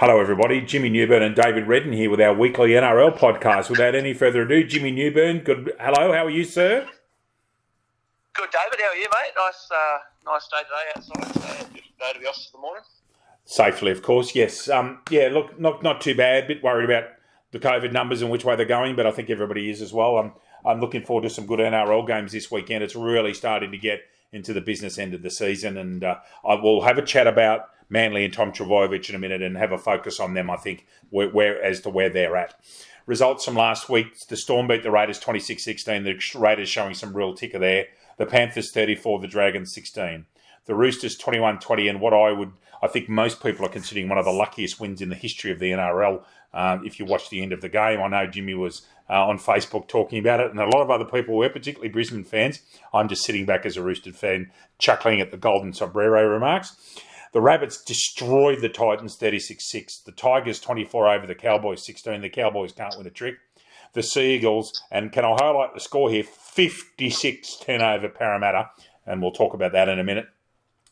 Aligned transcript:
Hello, 0.00 0.18
everybody. 0.18 0.62
Jimmy 0.62 0.88
Newburn 0.88 1.22
and 1.22 1.36
David 1.36 1.68
Redden 1.68 1.92
here 1.92 2.08
with 2.08 2.22
our 2.22 2.32
weekly 2.32 2.70
NRL 2.70 3.18
podcast. 3.18 3.68
Without 3.68 3.94
any 3.94 4.14
further 4.14 4.40
ado, 4.40 4.64
Jimmy 4.64 4.90
Newburn, 4.90 5.40
good. 5.40 5.74
Hello, 5.78 6.10
how 6.14 6.24
are 6.24 6.30
you, 6.30 6.42
sir? 6.42 6.88
Good, 8.32 8.48
David. 8.50 8.80
How 8.80 8.88
are 8.88 8.96
you, 8.96 9.08
mate? 9.12 9.32
Nice, 9.36 9.68
uh, 9.70 9.98
nice 10.24 10.48
day 10.48 10.62
today 10.62 10.88
outside. 10.96 11.34
So 11.34 11.80
go 11.98 12.12
to 12.14 12.18
the 12.18 12.26
office 12.26 12.50
in 12.50 12.58
the 12.58 12.62
morning. 12.62 12.82
Safely, 13.44 13.90
of 13.90 14.00
course. 14.00 14.34
Yes. 14.34 14.70
Um, 14.70 15.00
yeah. 15.10 15.28
Look, 15.30 15.60
not 15.60 15.82
not 15.82 16.00
too 16.00 16.14
bad. 16.14 16.48
Bit 16.48 16.62
worried 16.62 16.88
about 16.88 17.10
the 17.50 17.58
COVID 17.58 17.92
numbers 17.92 18.22
and 18.22 18.30
which 18.30 18.46
way 18.46 18.56
they're 18.56 18.64
going, 18.64 18.96
but 18.96 19.06
I 19.06 19.10
think 19.10 19.28
everybody 19.28 19.68
is 19.68 19.82
as 19.82 19.92
well. 19.92 20.16
I'm 20.16 20.32
I'm 20.64 20.80
looking 20.80 21.04
forward 21.04 21.24
to 21.24 21.30
some 21.30 21.44
good 21.44 21.60
NRL 21.60 22.06
games 22.06 22.32
this 22.32 22.50
weekend. 22.50 22.82
It's 22.82 22.96
really 22.96 23.34
starting 23.34 23.70
to 23.70 23.76
get 23.76 24.00
into 24.32 24.54
the 24.54 24.62
business 24.62 24.96
end 24.96 25.12
of 25.12 25.20
the 25.20 25.30
season, 25.30 25.76
and 25.76 26.02
uh, 26.02 26.20
I 26.42 26.54
will 26.54 26.84
have 26.84 26.96
a 26.96 27.02
chat 27.02 27.26
about 27.26 27.66
Manly 27.90 28.24
and 28.24 28.32
Tom 28.32 28.52
Trbojevic 28.52 29.10
in 29.10 29.16
a 29.16 29.18
minute 29.18 29.42
and 29.42 29.56
have 29.56 29.72
a 29.72 29.78
focus 29.78 30.20
on 30.20 30.32
them, 30.32 30.48
I 30.48 30.56
think, 30.56 30.86
where, 31.10 31.28
where 31.28 31.62
as 31.62 31.80
to 31.80 31.90
where 31.90 32.08
they're 32.08 32.36
at. 32.36 32.54
Results 33.06 33.44
from 33.44 33.56
last 33.56 33.88
week 33.88 34.18
the 34.28 34.36
Storm 34.36 34.68
beat 34.68 34.82
the 34.82 34.90
Raiders 34.90 35.18
26 35.18 35.62
16. 35.62 36.04
The 36.04 36.38
Raiders 36.38 36.68
showing 36.68 36.94
some 36.94 37.14
real 37.14 37.34
ticker 37.34 37.58
there. 37.58 37.86
The 38.18 38.26
Panthers 38.26 38.70
34, 38.70 39.20
the 39.20 39.26
Dragons 39.26 39.74
16. 39.74 40.26
The 40.66 40.74
Roosters 40.74 41.16
21 41.16 41.58
20, 41.58 41.88
and 41.88 42.00
what 42.00 42.14
I 42.14 42.32
would, 42.32 42.52
I 42.82 42.86
think 42.86 43.08
most 43.08 43.42
people 43.42 43.66
are 43.66 43.70
considering 43.70 44.08
one 44.08 44.18
of 44.18 44.24
the 44.24 44.30
luckiest 44.30 44.78
wins 44.78 45.00
in 45.00 45.08
the 45.08 45.16
history 45.16 45.50
of 45.50 45.58
the 45.58 45.72
NRL. 45.72 46.22
Um, 46.52 46.84
if 46.84 46.98
you 46.98 47.06
watch 47.06 47.30
the 47.30 47.42
end 47.42 47.52
of 47.52 47.60
the 47.60 47.68
game, 47.68 48.00
I 48.00 48.08
know 48.08 48.26
Jimmy 48.26 48.54
was 48.54 48.82
uh, 49.08 49.26
on 49.26 49.38
Facebook 49.38 49.88
talking 49.88 50.18
about 50.18 50.40
it, 50.40 50.50
and 50.50 50.60
a 50.60 50.66
lot 50.66 50.82
of 50.82 50.90
other 50.90 51.04
people 51.04 51.36
were, 51.36 51.48
particularly 51.48 51.88
Brisbane 51.88 52.24
fans. 52.24 52.60
I'm 52.94 53.08
just 53.08 53.24
sitting 53.24 53.46
back 53.46 53.66
as 53.66 53.76
a 53.76 53.82
Roosters 53.82 54.16
fan, 54.16 54.52
chuckling 54.78 55.20
at 55.20 55.30
the 55.30 55.36
Golden 55.36 55.72
Sombrero 55.72 56.28
remarks. 56.28 56.76
The 57.32 57.40
Rabbits 57.40 57.82
destroyed 57.84 58.60
the 58.60 58.68
Titans 58.68 59.14
36 59.16 59.64
6. 59.64 59.98
The 60.00 60.12
Tigers 60.12 60.60
24 60.60 61.08
over 61.08 61.26
the 61.26 61.34
Cowboys 61.34 61.84
16. 61.84 62.20
The 62.20 62.28
Cowboys 62.28 62.72
can't 62.72 62.96
win 62.96 63.06
a 63.06 63.10
trick. 63.10 63.36
The 63.92 64.02
Seagulls, 64.02 64.82
and 64.90 65.12
can 65.12 65.24
I 65.24 65.34
highlight 65.34 65.74
the 65.74 65.80
score 65.80 66.10
here 66.10 66.24
56 66.24 67.56
10 67.56 67.82
over 67.82 68.08
Parramatta, 68.08 68.70
and 69.04 69.20
we'll 69.20 69.32
talk 69.32 69.54
about 69.54 69.72
that 69.72 69.88
in 69.88 69.98
a 69.98 70.04
minute. 70.04 70.26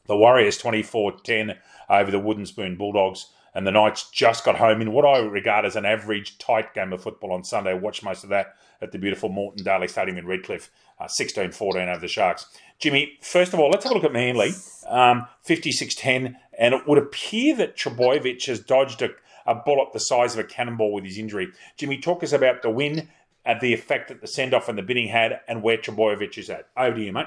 The 0.07 0.17
Warriors 0.17 0.59
24 0.59 1.21
10 1.21 1.57
over 1.91 2.11
the 2.11 2.19
Wooden 2.19 2.47
Spoon 2.47 2.77
Bulldogs. 2.77 3.33
And 3.59 3.67
the 3.67 3.73
Knights 3.73 4.09
just 4.13 4.45
got 4.45 4.59
home 4.59 4.81
in 4.81 4.93
what 4.93 5.05
I 5.05 5.19
regard 5.19 5.65
as 5.65 5.75
an 5.75 5.85
average 5.85 6.39
tight 6.39 6.75
game 6.75 6.93
of 6.93 7.03
football 7.03 7.33
on 7.33 7.43
Sunday. 7.43 7.71
I 7.71 7.75
watched 7.75 8.05
most 8.05 8.23
of 8.23 8.31
that 8.31 8.55
at 8.81 8.93
the 8.93 8.99
beautiful 9.01 9.31
Moreton 9.31 9.65
Daily 9.65 9.89
Stadium 9.89 10.17
in 10.17 10.29
Redcliffe, 10.29 10.71
uh, 11.01 11.09
16 11.09 11.51
14 11.51 11.89
over 11.89 11.99
the 11.99 12.07
Sharks. 12.07 12.47
Jimmy, 12.79 13.19
first 13.21 13.53
of 13.53 13.59
all, 13.59 13.69
let's 13.69 13.83
have 13.83 13.91
a 13.91 13.97
look 13.97 14.05
at 14.05 14.13
Manly. 14.13 14.53
Um, 14.87 15.27
56-10, 15.45 16.37
and 16.57 16.73
it 16.73 16.87
would 16.87 16.99
appear 16.99 17.57
that 17.57 17.77
Trbojevic 17.77 18.47
has 18.47 18.61
dodged 18.61 19.03
a, 19.03 19.09
a 19.45 19.57
bullet 19.57 19.93
the 19.93 19.99
size 19.99 20.35
of 20.35 20.39
a 20.39 20.45
cannonball 20.45 20.93
with 20.93 21.03
his 21.03 21.19
injury. 21.19 21.49
Jimmy, 21.77 21.99
talk 21.99 22.23
us 22.23 22.33
about 22.33 22.63
the 22.63 22.71
win, 22.71 23.09
and 23.45 23.61
the 23.61 23.75
effect 23.75 24.07
that 24.07 24.21
the 24.21 24.29
send-off 24.29 24.69
and 24.69 24.79
the 24.79 24.83
bidding 24.83 25.09
had, 25.09 25.41
and 25.49 25.65
where 25.65 25.79
Trbojevic 25.79 26.39
is 26.39 26.49
at. 26.49 26.69
Over 26.77 26.95
to 26.95 27.03
you, 27.03 27.13
mate. 27.13 27.27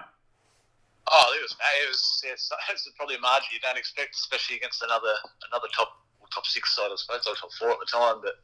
Oh, 1.11 1.35
it 1.37 1.41
was 1.41 1.51
it 1.51 1.89
was 1.89 2.23
yeah, 2.25 2.31
it's 2.71 2.89
probably 2.95 3.15
a 3.15 3.19
margin 3.19 3.49
you 3.51 3.59
don't 3.59 3.77
expect, 3.77 4.15
especially 4.15 4.55
against 4.55 4.81
another 4.81 5.13
another 5.51 5.67
top 5.75 5.97
top 6.33 6.45
six 6.45 6.75
side, 6.75 6.89
I 6.91 6.95
suppose, 6.97 7.27
or 7.27 7.35
top 7.35 7.53
four 7.53 7.71
at 7.71 7.79
the 7.79 7.91
time. 7.91 8.21
But 8.23 8.35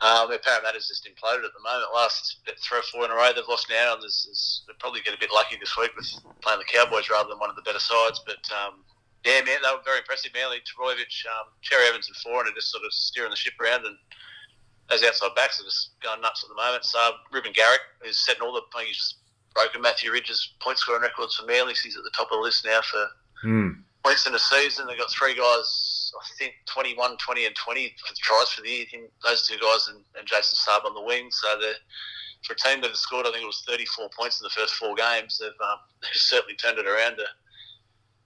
um, 0.00 0.30
their 0.30 0.40
Parramatta's 0.40 0.88
just 0.88 1.04
imploded 1.04 1.44
at 1.44 1.52
the 1.52 1.64
moment. 1.64 1.92
Last 1.92 2.40
three 2.64 2.78
or 2.80 2.88
four 2.88 3.04
in 3.04 3.10
a 3.10 3.14
row 3.14 3.32
they've 3.36 3.44
lost 3.48 3.68
now, 3.68 3.94
and 3.94 4.02
there's, 4.02 4.24
there's, 4.24 4.64
they'll 4.66 4.80
probably 4.80 5.04
get 5.04 5.12
a 5.12 5.20
bit 5.20 5.28
lucky 5.32 5.60
this 5.60 5.76
week 5.76 5.92
with 5.96 6.08
playing 6.40 6.60
the 6.60 6.72
Cowboys 6.72 7.12
rather 7.12 7.28
than 7.28 7.38
one 7.38 7.50
of 7.50 7.56
the 7.56 7.66
better 7.68 7.82
sides. 7.82 8.20
But 8.24 8.40
um, 8.48 8.80
yeah, 9.28 9.44
man, 9.44 9.60
they 9.60 9.68
were 9.68 9.84
very 9.84 10.00
impressive. 10.00 10.32
Manly, 10.32 10.64
Trbojevic, 10.64 11.12
um, 11.28 11.52
Cherry 11.60 11.84
Evans, 11.84 12.08
and 12.08 12.16
Foran 12.24 12.48
are 12.48 12.56
just 12.56 12.72
sort 12.72 12.84
of 12.84 12.92
steering 12.92 13.30
the 13.30 13.36
ship 13.36 13.54
around, 13.60 13.84
and 13.84 13.96
those 14.88 15.04
outside 15.04 15.36
backs 15.36 15.60
are 15.60 15.68
just 15.68 15.92
going 16.00 16.20
nuts 16.24 16.44
at 16.44 16.48
the 16.48 16.56
moment. 16.56 16.84
So 16.84 16.98
Reuben 17.30 17.52
Garrick 17.52 17.84
is 18.04 18.24
setting 18.24 18.40
all 18.42 18.56
the. 18.56 18.64
I 18.72 18.80
think 18.80 18.88
he's 18.88 18.96
just 18.96 19.20
broken 19.52 19.82
Matthew 19.82 20.12
Ridge's 20.12 20.56
point 20.60 20.78
scoring 20.78 21.02
records 21.02 21.36
for 21.36 21.44
Manly. 21.44 21.74
He's 21.76 21.96
at 21.96 22.04
the 22.04 22.16
top 22.16 22.32
of 22.32 22.38
the 22.38 22.42
list 22.42 22.64
now 22.64 22.80
for 22.80 23.04
mm. 23.44 23.76
points 24.02 24.26
in 24.26 24.34
a 24.34 24.38
season. 24.38 24.86
They've 24.86 24.98
got 24.98 25.12
three 25.12 25.36
guys 25.36 25.68
I 26.18 26.26
think 26.38 26.54
21, 26.66 27.16
20, 27.16 27.46
and 27.46 27.54
20 27.54 27.94
for 28.06 28.14
tries 28.16 28.48
for 28.50 28.62
the 28.62 28.68
year. 28.68 28.86
Him, 28.90 29.02
those 29.24 29.46
two 29.46 29.58
guys 29.58 29.88
and, 29.88 30.02
and 30.18 30.26
Jason 30.26 30.56
Saab 30.56 30.84
on 30.84 30.94
the 30.94 31.02
wing. 31.02 31.28
So 31.30 31.58
for 32.42 32.54
a 32.54 32.56
team 32.56 32.80
that 32.82 32.90
has 32.90 33.00
scored, 33.00 33.26
I 33.26 33.30
think 33.30 33.42
it 33.42 33.46
was 33.46 33.64
34 33.66 34.08
points 34.16 34.40
in 34.40 34.44
the 34.44 34.50
first 34.50 34.74
four 34.74 34.94
games, 34.94 35.38
they've, 35.38 35.48
um, 35.60 35.78
they've 36.02 36.14
certainly 36.14 36.56
turned 36.56 36.78
it 36.78 36.86
around 36.86 37.16
to 37.16 37.24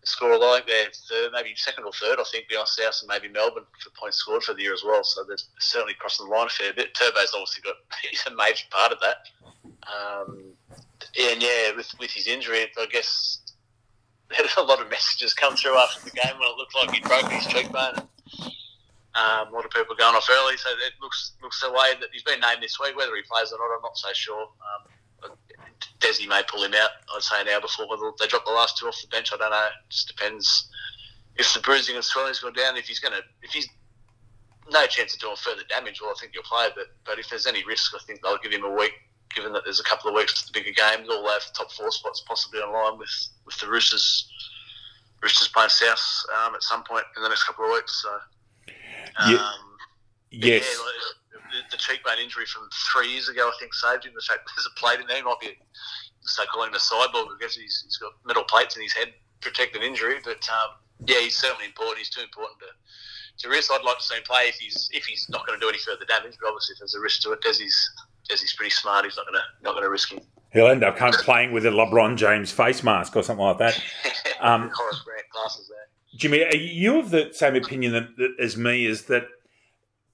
score 0.05 0.39
like 0.39 0.67
they're 0.67 0.91
third, 1.09 1.33
maybe 1.33 1.55
second 1.56 1.84
or 1.84 1.93
third, 1.93 2.21
I 2.21 2.25
think, 2.31 2.49
beyond 2.49 2.69
South 2.69 3.00
and 3.00 3.09
maybe 3.09 3.33
Melbourne 3.33 3.65
for 3.83 3.91
points 3.91 4.19
scored 4.19 4.43
for 4.43 4.55
the 4.55 4.62
year 4.62 4.75
as 4.75 4.84
well. 4.84 5.03
So 5.03 5.25
they're 5.25 5.37
certainly 5.59 5.94
crossing 5.94 6.27
the 6.27 6.33
line 6.33 6.47
a 6.47 6.50
fair 6.50 6.73
bit. 6.73 6.94
Turbo's 6.94 7.33
obviously 7.34 7.62
got 7.62 7.77
he's 8.11 8.25
a 8.27 8.34
major 8.34 8.67
part 8.71 8.93
of 8.93 8.99
that. 9.00 9.17
Um, 9.65 10.44
and 11.21 11.43
yeah, 11.43 11.75
with, 11.77 11.91
with 11.99 12.11
his 12.11 12.27
injury, 12.27 12.67
I 12.78 12.87
guess 12.87 13.41
had 14.34 14.47
a 14.59 14.62
lot 14.62 14.81
of 14.81 14.91
messages 14.91 15.34
come 15.34 15.56
through 15.56 15.77
after 15.78 16.05
the 16.05 16.11
game 16.11 16.34
when 16.39 16.49
it 16.49 16.56
looked 16.56 16.75
like 16.75 16.91
he 16.93 17.00
broke 17.00 17.31
his 17.31 17.47
cheekbone. 17.47 18.09
Um, 19.15 19.49
a 19.49 19.50
lot 19.53 19.65
of 19.65 19.71
people 19.71 19.95
going 19.95 20.17
off 20.17 20.28
early, 20.28 20.56
so 20.56 20.71
it 20.71 20.95
looks 21.00 21.33
looks 21.43 21.61
the 21.61 21.71
way 21.71 21.95
that 22.00 22.09
he's 22.12 22.25
been 22.25 22.41
named 22.41 22.62
this 22.62 22.81
week. 22.81 22.97
Whether 22.97 23.15
he 23.15 23.23
plays 23.23 23.53
or 23.53 23.59
not, 23.59 23.75
I'm 23.77 23.83
not 23.83 23.97
so 23.97 24.09
sure. 24.12 24.43
Um, 24.43 25.31
Desi 26.00 26.28
may 26.28 26.43
pull 26.49 26.65
him 26.65 26.75
out. 26.75 26.91
I'd 27.15 27.23
say 27.23 27.41
an 27.41 27.49
hour 27.49 27.61
before 27.61 27.87
they 28.19 28.27
drop 28.27 28.44
the 28.44 28.53
last 28.53 28.77
two 28.77 28.87
off 28.87 29.00
the 29.00 29.09
bench. 29.09 29.31
I 29.33 29.37
don't 29.37 29.50
know. 29.50 29.67
It 29.67 29.91
just 29.91 30.09
depends 30.09 30.69
if 31.37 31.55
the 31.55 31.61
bruising 31.61 31.94
and 31.94 32.05
swelling's 32.05 32.41
gone 32.41 32.53
down. 32.55 32.77
If 32.77 32.87
he's 32.87 32.99
going 32.99 33.15
to, 33.15 33.23
if 33.43 33.53
he's 33.53 33.69
no 34.71 34.84
chance 34.87 35.15
of 35.15 35.21
doing 35.21 35.37
further 35.37 35.62
damage, 35.69 36.00
well, 36.00 36.11
I 36.11 36.21
think 36.21 36.33
he'll 36.33 36.43
play. 36.43 36.69
But 36.75 36.87
but 37.06 37.19
if 37.21 37.28
there's 37.28 37.47
any 37.47 37.65
risk, 37.65 37.94
I 37.94 38.03
think 38.05 38.21
they'll 38.23 38.39
give 38.39 38.53
him 38.53 38.65
a 38.65 38.75
week 38.75 38.93
given 39.34 39.53
that 39.53 39.65
there's 39.65 39.81
a 39.81 39.84
couple 39.84 40.09
of 40.09 40.15
weeks 40.15 40.41
to 40.41 40.47
the 40.47 40.59
bigger 40.59 40.72
games, 40.72 41.09
all 41.09 41.28
have 41.28 41.53
top 41.53 41.71
four 41.72 41.91
spots 41.91 42.22
possibly 42.27 42.61
on 42.61 42.72
line 42.72 42.99
with, 42.99 43.15
with 43.47 43.56
the 43.59 43.69
Roosters. 43.69 44.31
Roosters 45.22 45.49
playing 45.49 45.71
South 45.71 46.05
um, 46.37 46.55
at 46.55 46.62
some 46.62 46.84
point 46.84 47.05
in 47.17 47.22
the 47.22 47.28
next 47.28 47.44
couple 47.44 47.65
of 47.65 47.71
weeks. 47.73 48.03
So, 48.03 48.11
um, 48.12 49.33
yeah. 49.33 49.49
yes. 50.31 50.69
Yeah, 50.69 50.84
like, 50.84 51.41
the, 51.55 51.77
the, 51.77 51.78
cheekbone 51.78 52.19
injury 52.19 52.44
from 52.47 52.69
three 52.93 53.12
years 53.12 53.28
ago, 53.28 53.49
I 53.49 53.55
think, 53.59 53.73
saved 53.73 54.05
him. 54.05 54.12
The 54.15 54.21
fact 54.27 54.41
there's 54.56 54.69
a 54.69 54.78
plate 54.78 55.00
in 55.00 55.06
there, 55.06 55.17
he 55.17 55.23
might 55.23 55.41
be 55.41 55.56
so 56.23 56.44
calling 56.53 56.69
him 56.69 56.75
a 56.75 56.78
cyborg 56.78 57.39
because 57.39 57.56
he's, 57.56 57.83
he's 57.84 57.97
got 57.97 58.12
metal 58.27 58.44
plates 58.44 58.77
in 58.77 58.83
his 58.83 58.93
head, 58.93 59.15
protected 59.41 59.83
injury. 59.83 60.17
But 60.23 60.47
um, 60.50 60.77
yeah, 61.06 61.21
he's 61.21 61.37
certainly 61.37 61.67
important. 61.67 61.99
He's 61.99 62.11
too 62.11 62.23
important 62.23 62.61
to 62.61 62.67
to 63.39 63.49
risk. 63.49 63.71
I'd 63.73 63.84
like 63.84 63.99
to 63.99 64.03
see 64.05 64.17
him 64.17 64.23
play 64.25 64.47
if 64.49 64.56
he's 64.56 64.89
if 64.93 65.05
he's 65.05 65.27
not 65.28 65.47
going 65.47 65.59
to 65.59 65.65
do 65.65 65.69
any 65.69 65.78
further 65.78 66.05
damage. 66.05 66.37
But 66.41 66.49
obviously, 66.49 66.75
if 66.75 66.78
there's 66.78 66.94
a 66.94 67.00
risk 67.00 67.23
to 67.23 67.33
it, 67.33 67.43
Desi's 67.43 67.91
Desi's 68.31 68.55
pretty 68.55 68.71
smart. 68.71 69.05
He's 69.05 69.17
not 69.17 69.27
going 69.27 69.41
to 69.41 69.65
not 69.65 69.81
to 69.81 69.91
risk 69.91 70.12
him. 70.12 70.21
He'll 70.53 70.69
end 70.69 70.85
up 70.85 70.97
playing 70.97 71.53
with 71.53 71.67
a 71.67 71.71
LeBron 71.71 72.17
James 72.17 72.53
face 72.53 72.83
mask 72.83 73.17
or 73.17 73.23
something 73.23 73.45
like 73.45 73.59
that. 73.59 73.83
Um, 74.41 74.71
Horace 74.75 75.01
Grant 75.01 75.25
glasses 75.33 75.71
there. 75.71 76.19
Jimmy, 76.19 76.45
are 76.45 76.55
you 76.55 76.99
of 76.99 77.11
the 77.11 77.31
same 77.33 77.55
opinion 77.55 77.93
that, 77.93 78.17
that, 78.19 78.35
as 78.39 78.59
me? 78.59 78.85
Is 78.85 79.05
that 79.05 79.25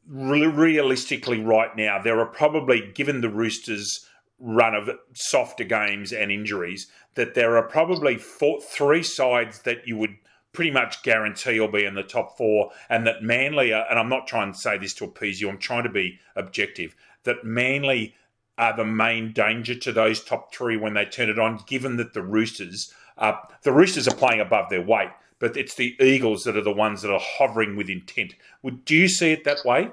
realistically 0.07 1.41
right 1.41 1.75
now 1.77 2.01
there 2.01 2.21
are 2.21 2.27
probably, 2.27 2.93
given 2.95 3.23
the 3.23 3.29
Roosters' 3.29 4.07
run 4.39 4.75
of 4.77 4.89
softer 5.15 5.65
games 5.65 6.13
and 6.13 6.31
injuries, 6.31 6.87
that 7.15 7.35
there 7.35 7.57
are 7.57 7.63
probably 7.63 8.19
four, 8.19 8.61
three 8.61 9.03
sides 9.03 9.63
that 9.63 9.87
you 9.89 9.97
would 9.97 10.17
pretty 10.53 10.71
much 10.71 11.03
guarantee 11.03 11.61
will 11.61 11.69
be 11.69 11.85
in 11.85 11.95
the 11.95 12.03
top 12.03 12.37
four, 12.37 12.71
and 12.89 13.07
that 13.07 13.23
Manly, 13.23 13.73
are, 13.73 13.87
and 13.89 13.99
I'm 13.99 14.09
not 14.09 14.27
trying 14.27 14.53
to 14.53 14.59
say 14.59 14.79
this 14.79 14.95
to 14.95 15.05
appease 15.05 15.41
you, 15.41 15.49
I'm 15.49 15.59
trying 15.59 15.85
to 15.85 15.91
be 15.91 16.19
objective, 16.35 16.97
that 17.25 17.45
Manly 17.45 18.15
are 18.59 18.77
the 18.77 18.85
main 18.85 19.33
danger 19.33 19.75
to 19.75 19.91
those 19.91 20.23
top 20.23 20.55
three 20.55 20.77
when 20.77 20.95
they 20.95 21.05
turn 21.05 21.31
it 21.31 21.39
on, 21.39 21.65
given 21.67 21.97
that 21.97 22.13
the 22.13 22.23
Roosters 22.23 22.93
are, 23.17 23.41
the 23.63 23.73
Roosters 23.73 24.07
are 24.07 24.15
playing 24.15 24.41
above 24.41 24.69
their 24.69 24.83
weight, 24.83 25.09
but 25.39 25.57
it's 25.57 25.75
the 25.75 25.97
Eagles 26.01 26.45
that 26.45 26.57
are 26.57 26.63
the 26.63 26.73
ones 26.73 27.01
that 27.03 27.13
are 27.13 27.23
hovering 27.23 27.75
with 27.77 27.89
intent. 27.89 28.35
Would 28.63 28.85
do 28.85 28.95
you 28.95 29.09
see 29.09 29.33
it 29.33 29.45
that 29.45 29.65
way? 29.65 29.89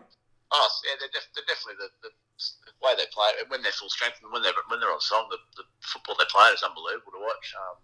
Oh, 0.51 0.69
yeah, 0.83 0.95
they're, 0.99 1.15
def- 1.15 1.31
they're 1.35 1.47
definitely 1.47 1.79
the, 1.79 1.89
the, 2.07 2.11
the, 2.11 2.75
way 2.83 2.93
they 2.93 3.09
play 3.09 3.31
when 3.47 3.63
they're 3.63 3.73
full 3.73 3.89
strength 3.89 4.19
and 4.21 4.31
when 4.31 4.43
they're 4.43 4.55
when 4.69 4.79
they're 4.79 4.91
on 4.91 5.01
song. 5.01 5.27
The, 5.31 5.39
the 5.59 5.65
football 5.81 6.15
they 6.19 6.29
play 6.29 6.51
is 6.51 6.63
unbelievable 6.63 7.15
to 7.15 7.23
watch. 7.23 7.47
Um, 7.55 7.75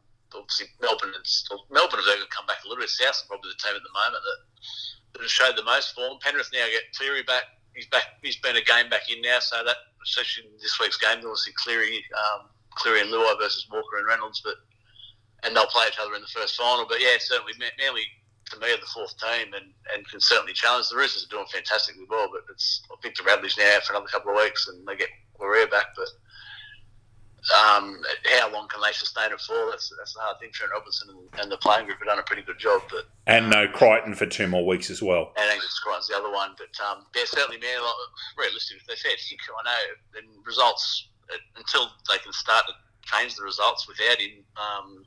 obviously, 0.43 0.67
Melbourne 0.79 1.15
and 1.15 1.27
Melbourne 1.71 1.99
have 2.03 2.11
even 2.11 2.29
come 2.31 2.45
back 2.45 2.63
a 2.63 2.67
little 2.67 2.83
bit. 2.83 2.91
South 2.91 3.23
are 3.23 3.27
probably 3.27 3.51
the 3.51 3.59
team 3.59 3.75
at 3.75 3.83
the 3.83 3.95
moment 3.95 4.23
that, 4.23 4.39
that 5.15 5.21
has 5.23 5.31
showed 5.31 5.55
the 5.55 5.67
most 5.67 5.95
form. 5.95 6.19
Penrith 6.19 6.51
now 6.51 6.67
get 6.71 6.91
Cleary 6.95 7.23
back 7.23 7.62
he's 7.75 7.87
back. 7.87 8.05
He's 8.21 8.37
been 8.37 8.55
a 8.55 8.63
game 8.63 8.89
back 8.89 9.09
in 9.09 9.21
now, 9.21 9.39
so 9.39 9.63
that 9.63 9.75
especially 10.03 10.49
this 10.61 10.79
week's 10.79 10.97
game, 10.97 11.17
obviously 11.17 11.53
Cleary, 11.55 12.03
um, 12.13 12.49
Cleary 12.75 13.01
and 13.01 13.09
Luai 13.09 13.37
versus 13.39 13.67
Walker 13.71 13.97
and 13.97 14.07
Reynolds, 14.07 14.41
but 14.43 14.55
and 15.43 15.55
they'll 15.55 15.67
play 15.67 15.85
each 15.87 15.99
other 15.99 16.15
in 16.15 16.21
the 16.21 16.27
first 16.27 16.55
final. 16.55 16.85
But 16.87 17.01
yeah, 17.01 17.19
certainly 17.19 17.53
Manly 17.59 18.03
to 18.51 18.59
me 18.59 18.71
are 18.71 18.77
the 18.77 18.93
fourth 18.93 19.15
team 19.19 19.53
and, 19.53 19.73
and 19.93 20.07
can 20.07 20.19
certainly 20.19 20.53
challenge. 20.53 20.87
The 20.89 20.97
Roosters 20.97 21.25
are 21.25 21.35
doing 21.35 21.47
fantastically 21.51 22.05
well, 22.09 22.27
but 22.31 22.43
it's 22.49 22.83
the 23.01 23.23
Radleys 23.23 23.57
now 23.57 23.79
for 23.85 23.93
another 23.93 24.07
couple 24.07 24.31
of 24.31 24.37
weeks 24.37 24.67
and 24.67 24.87
they 24.87 24.95
get 24.95 25.09
Waerea 25.39 25.69
back, 25.69 25.87
but. 25.95 26.07
Um, 27.51 27.99
how 28.39 28.51
long 28.53 28.69
can 28.69 28.79
they 28.81 28.93
sustain 28.93 29.31
it 29.33 29.41
for? 29.41 29.67
That's 29.69 29.91
that's 29.97 30.13
the 30.13 30.21
hard 30.21 30.39
thing. 30.39 30.51
Trent 30.53 30.71
Robinson 30.71 31.09
and, 31.11 31.41
and, 31.41 31.51
the 31.51 31.57
playing 31.57 31.85
group 31.85 31.99
have 31.99 32.07
done 32.07 32.19
a 32.19 32.23
pretty 32.23 32.41
good 32.41 32.57
job, 32.57 32.81
but 32.89 33.03
and 33.27 33.49
no 33.49 33.67
Crichton 33.67 34.15
for 34.15 34.25
two 34.25 34.47
more 34.47 34.65
weeks 34.65 34.89
as 34.89 35.01
well. 35.01 35.33
And 35.35 35.51
Angus 35.51 35.77
Crichton's 35.83 36.07
the 36.07 36.15
other 36.15 36.31
one, 36.31 36.55
but 36.57 36.71
um, 36.79 37.05
yeah, 37.13 37.23
certainly, 37.27 37.59
man. 37.59 37.83
Like, 37.83 38.47
realistically, 38.47 38.87
they 38.87 38.95
said 38.95 39.11
I 39.11 39.63
know, 39.67 40.19
and 40.19 40.27
results 40.47 41.09
uh, 41.33 41.37
until 41.57 41.91
they 42.07 42.17
can 42.23 42.31
start 42.31 42.63
to 42.67 42.73
change 43.03 43.35
the 43.35 43.43
results 43.43 43.87
without 43.87 44.19
him. 44.19 44.39
Um, 44.55 45.03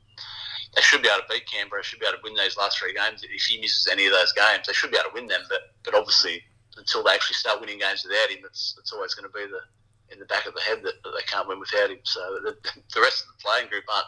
they 0.75 0.81
should 0.81 1.01
be 1.01 1.09
able 1.09 1.25
to 1.25 1.33
beat 1.33 1.49
Canberra. 1.49 1.81
Should 1.81 1.99
be 1.99 2.05
able 2.05 2.19
to 2.19 2.23
win 2.23 2.35
those 2.35 2.55
last 2.55 2.77
three 2.77 2.93
games. 2.93 3.23
If 3.23 3.41
he 3.49 3.57
misses 3.59 3.87
any 3.91 4.05
of 4.05 4.13
those 4.13 4.31
games, 4.33 4.67
they 4.67 4.73
should 4.73 4.91
be 4.91 4.97
able 4.97 5.09
to 5.09 5.15
win 5.15 5.25
them. 5.25 5.41
But 5.49 5.73
but 5.83 5.95
obviously, 5.95 6.43
until 6.77 7.01
they 7.01 7.17
actually 7.17 7.41
start 7.41 7.59
winning 7.59 7.79
games 7.79 8.05
without 8.05 8.29
him, 8.29 8.45
it's 8.45 8.77
it's 8.77 8.93
always 8.93 9.15
going 9.15 9.25
to 9.25 9.33
be 9.33 9.49
the 9.49 9.65
in 10.11 10.19
the 10.19 10.25
back 10.25 10.45
of 10.45 10.53
the 10.53 10.61
head 10.61 10.79
that, 10.83 11.03
that 11.03 11.11
they 11.15 11.23
can't 11.27 11.47
win 11.47 11.59
without 11.59 11.89
him. 11.89 11.99
So 12.03 12.19
the, 12.43 12.55
the, 12.93 13.01
rest 13.01 13.23
of 13.23 13.35
the 13.35 13.43
playing 13.43 13.69
group 13.69 13.83
aren't 13.93 14.07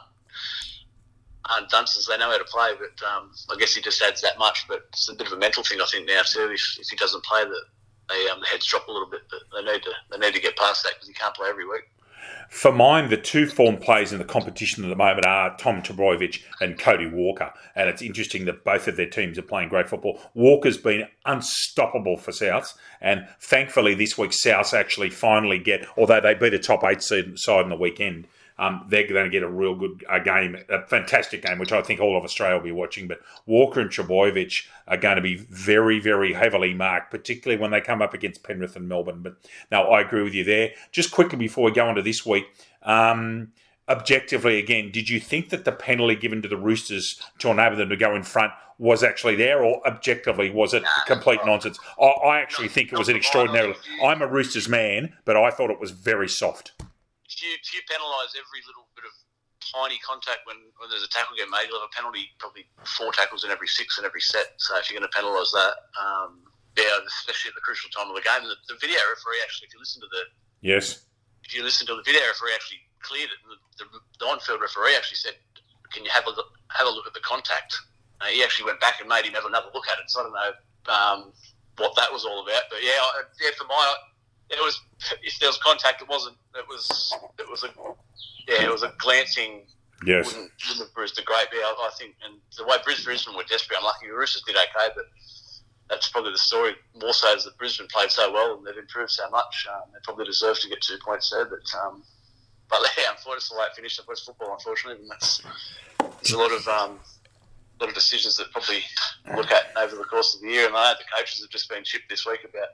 aren't 1.50 1.70
dunces. 1.70 2.08
They 2.08 2.18
know 2.18 2.32
how 2.32 2.38
to 2.38 2.44
play, 2.46 2.72
but 2.78 3.06
um, 3.08 3.32
I 3.50 3.58
guess 3.58 3.74
he 3.74 3.82
just 3.82 4.02
adds 4.02 4.22
that 4.22 4.38
much. 4.38 4.66
But 4.68 4.86
it's 4.90 5.10
a 5.10 5.16
bit 5.16 5.28
of 5.28 5.34
a 5.34 5.38
mental 5.38 5.64
thing, 5.64 5.82
I 5.82 5.86
think, 5.86 6.08
now 6.08 6.22
too. 6.24 6.52
If, 6.52 6.78
if 6.80 6.88
he 6.90 6.96
doesn't 6.96 7.24
play, 7.24 7.44
that 7.44 7.64
they 8.10 8.30
um, 8.30 8.40
the 8.40 8.48
heads 8.48 8.66
drop 8.66 8.88
a 8.88 8.92
little 8.92 9.10
bit. 9.10 9.22
But 9.30 9.42
they 9.56 9.72
need 9.72 9.84
to 9.84 9.92
they 10.12 10.18
need 10.18 10.34
to 10.34 10.42
get 10.42 10.58
past 10.58 10.84
that 10.84 10.94
because 10.96 11.08
he 11.08 11.14
can't 11.14 11.36
play 11.36 11.50
every 11.50 11.68
week. 11.68 11.90
For 12.50 12.72
mine, 12.72 13.10
the 13.10 13.18
two 13.18 13.46
form 13.46 13.78
players 13.78 14.12
in 14.12 14.18
the 14.18 14.26
competition 14.26 14.84
at 14.84 14.90
the 14.90 14.96
moment 14.96 15.26
are 15.26 15.56
Tom 15.58 15.84
Trbojevic 15.84 16.42
and 16.60 16.80
Cody 16.80 17.06
Walker. 17.06 17.54
And 17.76 17.88
it's 17.88 18.02
interesting 18.02 18.46
that 18.46 18.64
both 18.64 18.88
of 18.88 18.98
their 18.98 19.10
teams 19.10 19.38
are 19.38 19.44
playing 19.44 19.70
great 19.70 19.88
football. 19.88 20.20
Walker's 20.34 20.78
been 20.78 21.08
unstoppable 21.26 22.18
for 22.18 22.32
Souths. 22.32 22.74
And 23.00 23.28
thankfully, 23.40 23.94
this 23.94 24.18
week, 24.18 24.32
Souths 24.32 24.74
actually 24.74 25.12
finally 25.12 25.60
get, 25.60 25.86
although 25.96 26.20
they 26.20 26.34
beat 26.34 26.56
a 26.56 26.60
top 26.60 26.84
eight 26.84 27.04
side 27.04 27.64
in 27.64 27.70
the 27.70 27.78
weekend, 27.80 28.28
um, 28.60 28.86
they're 28.90 29.08
going 29.08 29.24
to 29.24 29.30
get 29.32 29.42
a 29.42 29.50
real 29.50 29.74
good 29.74 30.06
a 30.10 30.20
game, 30.20 30.58
a 30.68 30.86
fantastic 30.86 31.44
game, 31.44 31.60
which 31.60 31.72
I 31.72 31.82
think 31.82 32.02
all 32.02 32.18
of 32.18 32.26
Australia 32.26 32.58
will 32.58 32.64
be 32.64 32.72
watching. 32.74 33.08
But 33.08 33.22
Walker 33.46 33.80
and 33.80 33.90
Trbojevic 33.90 34.66
are 34.86 34.98
going 34.98 35.16
to 35.16 35.22
be 35.22 35.36
very, 35.36 36.00
very 36.02 36.34
heavily 36.34 36.74
marked, 36.74 37.10
particularly 37.10 37.60
when 37.60 37.72
they 37.72 37.80
come 37.80 38.02
up 38.02 38.14
against 38.14 38.44
Penrith 38.44 38.76
and 38.76 38.90
Melbourne. 38.90 39.22
But 39.24 39.38
now 39.72 39.84
I 39.84 40.02
agree 40.02 40.24
with 40.24 40.34
you 40.34 40.44
there. 40.44 40.72
Just 40.92 41.12
quickly 41.12 41.38
before 41.38 41.64
we 41.64 41.72
go 41.72 41.88
on 41.88 41.96
to 41.96 42.02
this 42.02 42.26
week, 42.26 42.48
um, 42.84 43.54
objectively 43.88 44.60
again, 44.60 44.92
did 44.92 45.08
you 45.08 45.22
think 45.22 45.50
that 45.52 45.64
the 45.64 45.72
penalty 45.72 46.16
given 46.16 46.42
to 46.42 46.50
the 46.50 46.58
Roosters 46.58 47.22
to 47.38 47.50
enable 47.50 47.78
them 47.78 47.90
to 47.90 47.96
go 47.96 48.14
in 48.14 48.24
front 48.24 48.52
was 48.78 49.04
actually 49.04 49.38
there, 49.38 49.64
or 49.64 49.86
objectively 49.88 50.50
was 50.50 50.74
it 50.74 50.84
nah, 50.84 50.90
complete 51.08 51.40
nonsense? 51.46 51.80
I, 51.98 52.06
I 52.06 52.42
actually 52.42 52.68
think 52.68 52.92
it 52.92 53.00
was 53.00 53.08
an 53.08 53.16
extraordinary. 53.16 53.76
I'm 54.04 54.22
a 54.22 54.28
Roosters 54.28 54.68
man, 54.68 55.14
but 55.24 55.38
I 55.38 55.50
thought 55.50 55.70
it 55.70 55.80
was 55.80 55.92
very 55.92 56.28
soft 56.28 56.74
if 57.30 57.74
you, 57.74 57.82
penalise 57.86 58.34
every 58.34 58.62
little 58.66 58.90
bit 58.98 59.06
of 59.06 59.14
tiny 59.62 60.02
contact 60.02 60.48
when, 60.50 60.58
when 60.82 60.90
there's 60.90 61.06
a 61.06 61.12
tackle 61.12 61.38
get 61.38 61.52
made, 61.52 61.70
you'll 61.70 61.78
have 61.78 61.92
a 61.92 61.96
penalty 61.96 62.34
probably 62.42 62.66
four 62.98 63.14
tackles 63.14 63.46
in 63.46 63.52
every 63.54 63.70
six 63.70 64.02
in 64.02 64.06
every 64.06 64.22
set. 64.22 64.58
So 64.58 64.78
if 64.82 64.90
you're 64.90 64.98
going 64.98 65.06
to 65.06 65.14
penalise 65.14 65.54
that, 65.54 65.76
um, 66.00 66.42
yeah, 66.74 66.90
especially 67.06 67.54
at 67.54 67.58
the 67.60 67.66
crucial 67.66 67.92
time 67.94 68.10
of 68.10 68.16
the 68.18 68.26
game, 68.26 68.42
the, 68.48 68.58
the, 68.72 68.80
video 68.80 68.98
referee 69.12 69.44
actually, 69.44 69.68
if 69.70 69.74
you 69.76 69.80
listen 69.80 70.02
to 70.02 70.10
the 70.10 70.24
yes, 70.64 71.06
if 71.44 71.54
you 71.54 71.62
listen 71.62 71.86
to 71.92 71.96
the 71.96 72.06
video 72.08 72.24
referee 72.24 72.56
actually 72.56 72.82
cleared 73.04 73.30
it, 73.30 73.40
the, 73.46 73.84
the, 73.84 74.00
the 74.20 74.26
on-field 74.26 74.64
referee 74.64 74.96
actually 74.96 75.20
said, 75.20 75.36
"Can 75.92 76.08
you 76.08 76.12
have 76.14 76.24
a 76.26 76.32
look, 76.32 76.56
have 76.72 76.88
a 76.88 76.94
look 76.94 77.06
at 77.06 77.14
the 77.14 77.26
contact?" 77.26 77.76
Uh, 78.22 78.32
he 78.32 78.44
actually 78.44 78.68
went 78.68 78.80
back 78.80 79.00
and 79.00 79.08
made 79.08 79.28
him 79.28 79.34
have 79.36 79.48
another 79.48 79.72
look 79.74 79.88
at 79.88 80.00
it. 80.00 80.08
So 80.08 80.20
I 80.20 80.24
don't 80.24 80.36
know 80.36 80.52
um, 80.92 81.20
what 81.80 81.96
that 81.96 82.12
was 82.12 82.24
all 82.24 82.44
about, 82.44 82.68
but 82.72 82.80
yeah, 82.80 83.00
I, 83.00 83.28
yeah, 83.44 83.52
for 83.58 83.68
my 83.68 83.80
it 84.50 84.60
was 84.60 84.82
if 85.22 85.40
there 85.40 85.50
was 85.50 85.58
contact, 85.58 86.02
it 86.02 86.10
wasn't. 86.10 86.36
It 86.56 86.66
was 86.68 87.14
it 87.38 87.50
was 87.50 87.64
a 87.64 87.70
yeah, 88.48 88.64
it 88.64 88.72
was 88.72 88.84
a 88.84 88.94
glancing. 88.98 89.64
Yes. 90.06 90.28
Wouldn't, 90.28 90.52
wouldn't 90.64 90.88
have 90.88 90.94
bruised 90.94 91.20
a 91.20 91.24
great 91.24 91.52
bit. 91.52 91.60
I, 91.62 91.90
think, 92.00 92.16
and 92.24 92.40
the 92.58 92.64
way 92.66 92.78
Brisbane 92.86 93.36
were 93.36 93.44
desperate, 93.44 93.80
unlucky. 93.80 94.08
The 94.08 94.14
Roosters 94.14 94.44
did 94.44 94.56
okay, 94.56 94.94
but 94.96 95.06
that's 95.90 96.08
probably 96.08 96.32
the 96.32 96.38
story. 96.38 96.76
More 97.02 97.12
so 97.12 97.36
is 97.36 97.44
that 97.44 97.58
Brisbane 97.58 97.88
played 97.88 98.10
so 98.10 98.32
well 98.32 98.56
and 98.58 98.66
they've 98.66 98.78
improved 98.78 99.12
so 99.12 99.30
much. 99.30 99.68
Um, 99.70 99.90
they 99.92 100.00
probably 100.06 100.26
deserve 100.26 100.58
to 100.62 100.70
get 100.70 100.80
two 100.82 100.98
points 101.04 101.30
there, 101.32 101.46
but 101.46 101.68
um, 101.84 102.04
but 102.70 102.80
yeah, 102.98 103.12
unfortunately, 103.12 103.38
it's 103.38 103.52
a 103.52 103.58
late 103.58 103.76
finish 103.76 104.00
of 104.00 104.08
West 104.08 104.26
football. 104.26 104.54
Unfortunately, 104.54 105.02
and 105.02 105.12
that's 105.12 105.42
there's 106.00 106.32
a 106.32 106.38
lot 106.38 106.54
of 106.54 106.66
um, 106.68 107.00
lot 107.80 107.90
of 107.90 107.96
decisions 107.96 108.38
that 108.38 108.52
probably 108.52 108.82
look 109.36 109.52
at 109.52 109.72
over 109.78 109.96
the 109.96 110.04
course 110.04 110.36
of 110.36 110.42
the 110.42 110.48
year. 110.48 110.68
And 110.68 110.76
I 110.76 110.92
know 110.92 110.98
the 110.98 111.18
coaches 111.18 111.42
have 111.42 111.50
just 111.50 111.70
been 111.70 111.84
chipped 111.84 112.10
this 112.10 112.26
week 112.26 112.44
about 112.44 112.70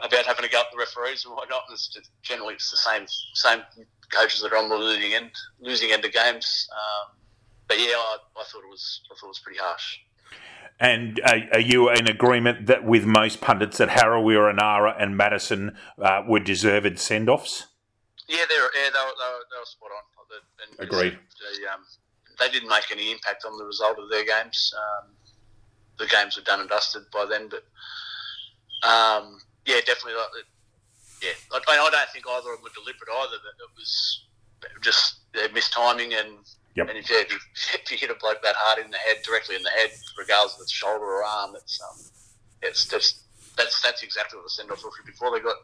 about 0.00 0.26
having 0.26 0.44
to 0.44 0.50
go 0.50 0.60
up 0.60 0.70
the 0.72 0.78
referees 0.78 1.24
and 1.24 1.34
whatnot. 1.34 1.62
It's 1.70 1.88
just, 1.88 2.10
generally 2.22 2.54
it's 2.54 2.70
the 2.70 2.76
same 2.76 3.06
same 3.34 3.62
coaches 4.10 4.42
that 4.42 4.52
are 4.52 4.58
on 4.58 4.68
the 4.68 4.76
losing 4.76 5.14
end 5.14 5.30
losing 5.60 5.92
end 5.92 6.04
of 6.04 6.12
games. 6.12 6.68
Um, 6.72 7.16
but 7.68 7.78
yeah, 7.78 7.94
I, 7.96 8.16
I, 8.36 8.44
thought 8.44 8.64
it 8.64 8.70
was 8.70 9.00
I 9.10 9.14
thought 9.14 9.26
it 9.26 9.28
was 9.28 9.38
pretty 9.38 9.60
harsh. 9.60 9.98
And 10.80 11.20
are, 11.24 11.38
are 11.52 11.60
you 11.60 11.88
in 11.90 12.08
agreement 12.08 12.66
that 12.66 12.84
with 12.84 13.04
most 13.04 13.40
pundits 13.40 13.78
that 13.78 13.90
Harawira-Naera, 13.90 14.96
and 14.98 15.16
Madison 15.16 15.76
uh, 16.02 16.22
were 16.26 16.40
deserved 16.40 16.98
send 16.98 17.30
offs? 17.30 17.68
Yeah, 18.28 18.38
they're 18.48 18.58
yeah 18.58 18.90
they 18.92 18.98
were, 18.98 19.14
they 19.16 19.30
were, 19.30 19.44
they 19.50 19.60
were 19.60 19.66
spot 19.66 19.90
on. 19.92 20.02
And 20.78 20.88
Agreed. 20.88 21.12
They, 21.12 21.66
um, 21.68 21.84
they 22.38 22.48
didn't 22.48 22.68
make 22.68 22.90
any 22.90 23.12
impact 23.12 23.44
on 23.44 23.56
the 23.58 23.64
result 23.64 23.98
of 23.98 24.10
their 24.10 24.24
games. 24.24 24.72
Um, 24.76 25.10
the 25.98 26.06
games 26.06 26.36
were 26.36 26.42
done 26.42 26.60
and 26.60 26.68
dusted 26.68 27.04
by 27.12 27.26
then, 27.26 27.48
but 27.48 27.64
um, 28.88 29.38
yeah, 29.66 29.80
definitely. 29.86 30.14
Like, 30.14 30.46
yeah, 31.22 31.36
I, 31.52 31.58
I 31.58 31.90
don't 31.90 32.10
think 32.12 32.26
either 32.28 32.52
of 32.52 32.58
them 32.58 32.62
were 32.62 32.74
deliberate 32.74 33.08
either. 33.08 33.38
That 33.42 33.56
it 33.58 33.72
was 33.76 34.26
just 34.82 35.20
uh, 35.34 35.48
mistiming 35.48 36.18
and 36.18 36.38
Yep. 36.74 36.88
And 36.88 36.98
if 36.98 37.08
you, 37.08 37.16
if 37.74 37.90
you 37.90 37.98
hit 37.98 38.10
a 38.10 38.14
bloke 38.14 38.42
that 38.42 38.56
hard 38.56 38.84
in 38.84 38.90
the 38.90 38.98
head, 38.98 39.22
directly 39.24 39.56
in 39.56 39.62
the 39.62 39.70
head, 39.70 39.90
regardless 40.18 40.56
of 40.56 40.62
it's 40.62 40.72
shoulder 40.72 41.04
or 41.04 41.24
arm, 41.24 41.54
it's 41.54 41.80
um, 41.80 42.00
it's 42.62 42.86
just 42.86 43.22
that's 43.56 43.80
that's 43.82 44.02
exactly 44.02 44.36
what 44.36 44.44
the 44.44 44.50
send 44.50 44.70
off 44.70 44.82
was 44.82 44.94
before. 45.06 45.30
They 45.30 45.40
got, 45.42 45.56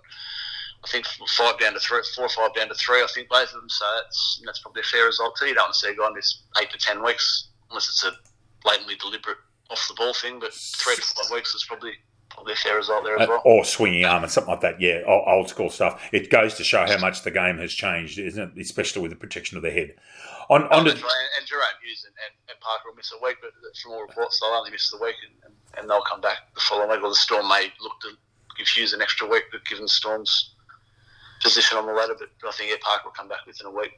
I 0.84 0.88
think, 0.88 1.06
five 1.36 1.58
down 1.58 1.74
to 1.74 1.80
three, 1.80 2.00
four 2.14 2.26
or 2.26 2.28
five 2.28 2.54
down 2.54 2.68
to 2.68 2.74
three. 2.74 3.02
I 3.02 3.08
think 3.12 3.28
both 3.28 3.48
of 3.48 3.60
them. 3.60 3.68
So 3.68 3.84
that's 3.96 4.42
that's 4.44 4.60
probably 4.60 4.82
a 4.82 4.84
fair 4.84 5.06
result 5.06 5.36
too. 5.36 5.46
You 5.46 5.54
don't 5.54 5.64
want 5.64 5.74
to 5.74 5.80
see 5.80 5.92
a 5.92 5.96
guy 5.96 6.10
miss 6.14 6.42
eight 6.60 6.70
to 6.70 6.78
ten 6.78 7.02
weeks 7.02 7.48
unless 7.70 7.88
it's 7.88 8.04
a 8.04 8.12
blatantly 8.62 8.96
deliberate 8.96 9.38
off 9.70 9.84
the 9.88 9.94
ball 9.94 10.14
thing. 10.14 10.38
But 10.38 10.54
three 10.54 10.94
to 10.94 11.02
five 11.02 11.30
weeks 11.32 11.54
is 11.54 11.64
probably 11.64 11.94
probably 12.40 12.54
a 12.54 12.56
fair 12.56 12.76
result 12.76 13.04
there 13.04 13.16
as 13.16 13.28
uh, 13.28 13.30
well. 13.30 13.42
Or 13.44 13.64
swinging 13.64 14.04
arm 14.04 14.22
and 14.22 14.32
something 14.32 14.50
like 14.50 14.62
that. 14.62 14.80
Yeah, 14.80 15.02
old 15.06 15.48
school 15.48 15.70
stuff. 15.70 16.02
It 16.12 16.30
goes 16.30 16.54
to 16.54 16.64
show 16.64 16.86
how 16.86 16.98
much 16.98 17.22
the 17.22 17.30
game 17.30 17.58
has 17.58 17.72
changed, 17.72 18.18
isn't 18.18 18.56
it? 18.56 18.60
Especially 18.60 19.02
with 19.02 19.10
the 19.10 19.16
protection 19.16 19.56
of 19.56 19.62
the 19.62 19.70
head. 19.70 19.94
On, 20.48 20.64
on 20.64 20.84
to, 20.84 20.90
and, 20.90 20.98
and 20.98 21.46
Jahrome 21.46 21.78
Hughes 21.84 22.04
and, 22.06 22.14
and, 22.26 22.34
and, 22.50 22.60
Parker 22.60 22.88
will 22.88 22.96
miss 22.96 23.12
a 23.12 23.24
week, 23.24 23.36
but 23.40 23.52
from 23.80 23.92
all 23.92 24.02
reports, 24.02 24.40
they'll 24.40 24.50
only 24.50 24.72
miss 24.72 24.90
the 24.90 24.98
week 24.98 25.14
and, 25.22 25.54
and, 25.78 25.88
they'll 25.88 26.02
come 26.02 26.20
back 26.20 26.52
the 26.54 26.60
following 26.60 26.90
week. 26.90 27.04
Or 27.04 27.10
the 27.10 27.14
Storm 27.14 27.46
may 27.46 27.72
look 27.80 28.00
to 28.00 28.08
give 28.58 28.66
Hughes 28.66 28.92
an 28.92 29.00
extra 29.00 29.28
week, 29.28 29.44
but 29.52 29.64
given 29.66 29.86
Storm's 29.86 30.54
position 31.40 31.78
on 31.78 31.86
the 31.86 31.92
ladder, 31.92 32.16
but 32.18 32.48
I 32.48 32.50
think 32.52 32.70
yeah, 32.70 32.76
Parker 32.80 33.02
will 33.04 33.12
come 33.12 33.28
back 33.28 33.46
within 33.46 33.66
a 33.66 33.70
week. 33.70 33.92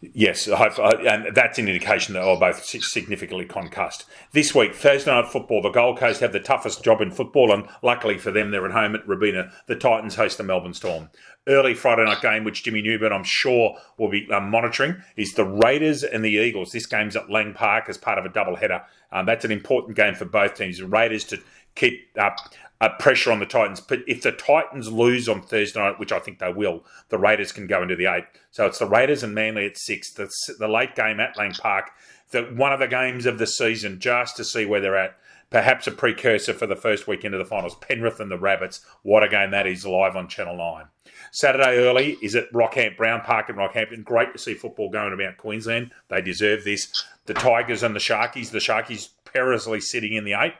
Yes, 0.00 0.48
and 0.48 1.34
that's 1.34 1.58
an 1.58 1.68
indication 1.68 2.14
that 2.14 2.22
they're 2.22 2.36
both 2.36 2.64
significantly 2.64 3.44
concussed. 3.44 4.04
This 4.32 4.54
week, 4.54 4.74
Thursday 4.74 5.10
night 5.10 5.30
football, 5.30 5.62
the 5.62 5.70
Gold 5.70 5.98
Coast 5.98 6.20
have 6.20 6.32
the 6.32 6.40
toughest 6.40 6.82
job 6.82 7.00
in 7.00 7.10
football, 7.10 7.52
and 7.52 7.68
luckily 7.82 8.18
for 8.18 8.30
them, 8.30 8.50
they're 8.50 8.66
at 8.66 8.72
home 8.72 8.94
at 8.94 9.06
Robina. 9.06 9.52
The 9.66 9.76
Titans 9.76 10.16
host 10.16 10.38
the 10.38 10.44
Melbourne 10.44 10.74
Storm. 10.74 11.10
Early 11.48 11.74
Friday 11.74 12.04
night 12.04 12.22
game, 12.22 12.44
which 12.44 12.62
Jimmy 12.62 12.82
Newburn, 12.82 13.12
I'm 13.12 13.24
sure, 13.24 13.76
will 13.98 14.08
be 14.08 14.30
um, 14.30 14.50
monitoring, 14.50 15.02
is 15.16 15.34
the 15.34 15.44
Raiders 15.44 16.04
and 16.04 16.24
the 16.24 16.30
Eagles. 16.30 16.70
This 16.72 16.86
game's 16.86 17.16
at 17.16 17.30
Lang 17.30 17.52
Park 17.52 17.88
as 17.88 17.98
part 17.98 18.18
of 18.18 18.24
a 18.24 18.28
double 18.28 18.56
header. 18.56 18.82
Um, 19.10 19.26
that's 19.26 19.44
an 19.44 19.50
important 19.50 19.96
game 19.96 20.14
for 20.14 20.24
both 20.24 20.54
teams. 20.54 20.78
The 20.78 20.86
Raiders 20.86 21.24
to 21.24 21.38
keep 21.74 22.10
up 22.16 22.36
uh, 22.82 22.88
pressure 22.98 23.30
on 23.30 23.38
the 23.38 23.46
Titans. 23.46 23.80
But 23.80 24.00
if 24.08 24.22
the 24.22 24.32
Titans 24.32 24.90
lose 24.90 25.28
on 25.28 25.40
Thursday 25.40 25.78
night, 25.78 26.00
which 26.00 26.10
I 26.10 26.18
think 26.18 26.40
they 26.40 26.52
will, 26.52 26.84
the 27.10 27.18
Raiders 27.18 27.52
can 27.52 27.68
go 27.68 27.80
into 27.80 27.94
the 27.94 28.06
eight. 28.06 28.24
So 28.50 28.66
it's 28.66 28.80
the 28.80 28.88
Raiders 28.88 29.22
and 29.22 29.32
Manly 29.32 29.64
at 29.66 29.78
six. 29.78 30.12
The, 30.12 30.28
the 30.58 30.66
late 30.66 30.96
game 30.96 31.20
at 31.20 31.38
Lang 31.38 31.52
Park, 31.52 31.90
the, 32.32 32.42
one 32.42 32.72
of 32.72 32.80
the 32.80 32.88
games 32.88 33.24
of 33.24 33.38
the 33.38 33.46
season, 33.46 34.00
just 34.00 34.36
to 34.36 34.44
see 34.44 34.66
where 34.66 34.80
they're 34.80 34.96
at. 34.96 35.16
Perhaps 35.48 35.86
a 35.86 35.92
precursor 35.92 36.54
for 36.54 36.66
the 36.66 36.74
first 36.74 37.06
weekend 37.06 37.34
of 37.34 37.38
the 37.38 37.44
finals. 37.44 37.76
Penrith 37.76 38.18
and 38.18 38.30
the 38.30 38.38
Rabbits. 38.38 38.84
What 39.02 39.22
a 39.22 39.28
game 39.28 39.52
that 39.52 39.66
is 39.66 39.86
live 39.86 40.16
on 40.16 40.26
Channel 40.26 40.56
9. 40.56 40.86
Saturday 41.30 41.76
early 41.76 42.16
is 42.20 42.34
at 42.34 42.50
Rockhampton, 42.52 42.96
Browne 42.96 43.20
Park 43.20 43.48
in 43.48 43.56
Rockhampton. 43.56 44.02
Great 44.02 44.32
to 44.32 44.38
see 44.38 44.54
football 44.54 44.90
going 44.90 45.12
about 45.12 45.36
Queensland. 45.36 45.92
They 46.08 46.20
deserve 46.20 46.64
this. 46.64 47.04
The 47.26 47.34
Tigers 47.34 47.82
and 47.82 47.94
the 47.94 48.00
Sharkies. 48.00 48.50
The 48.50 48.58
Sharkies 48.58 49.10
perilously 49.24 49.80
sitting 49.80 50.14
in 50.14 50.24
the 50.24 50.32
eight. 50.32 50.54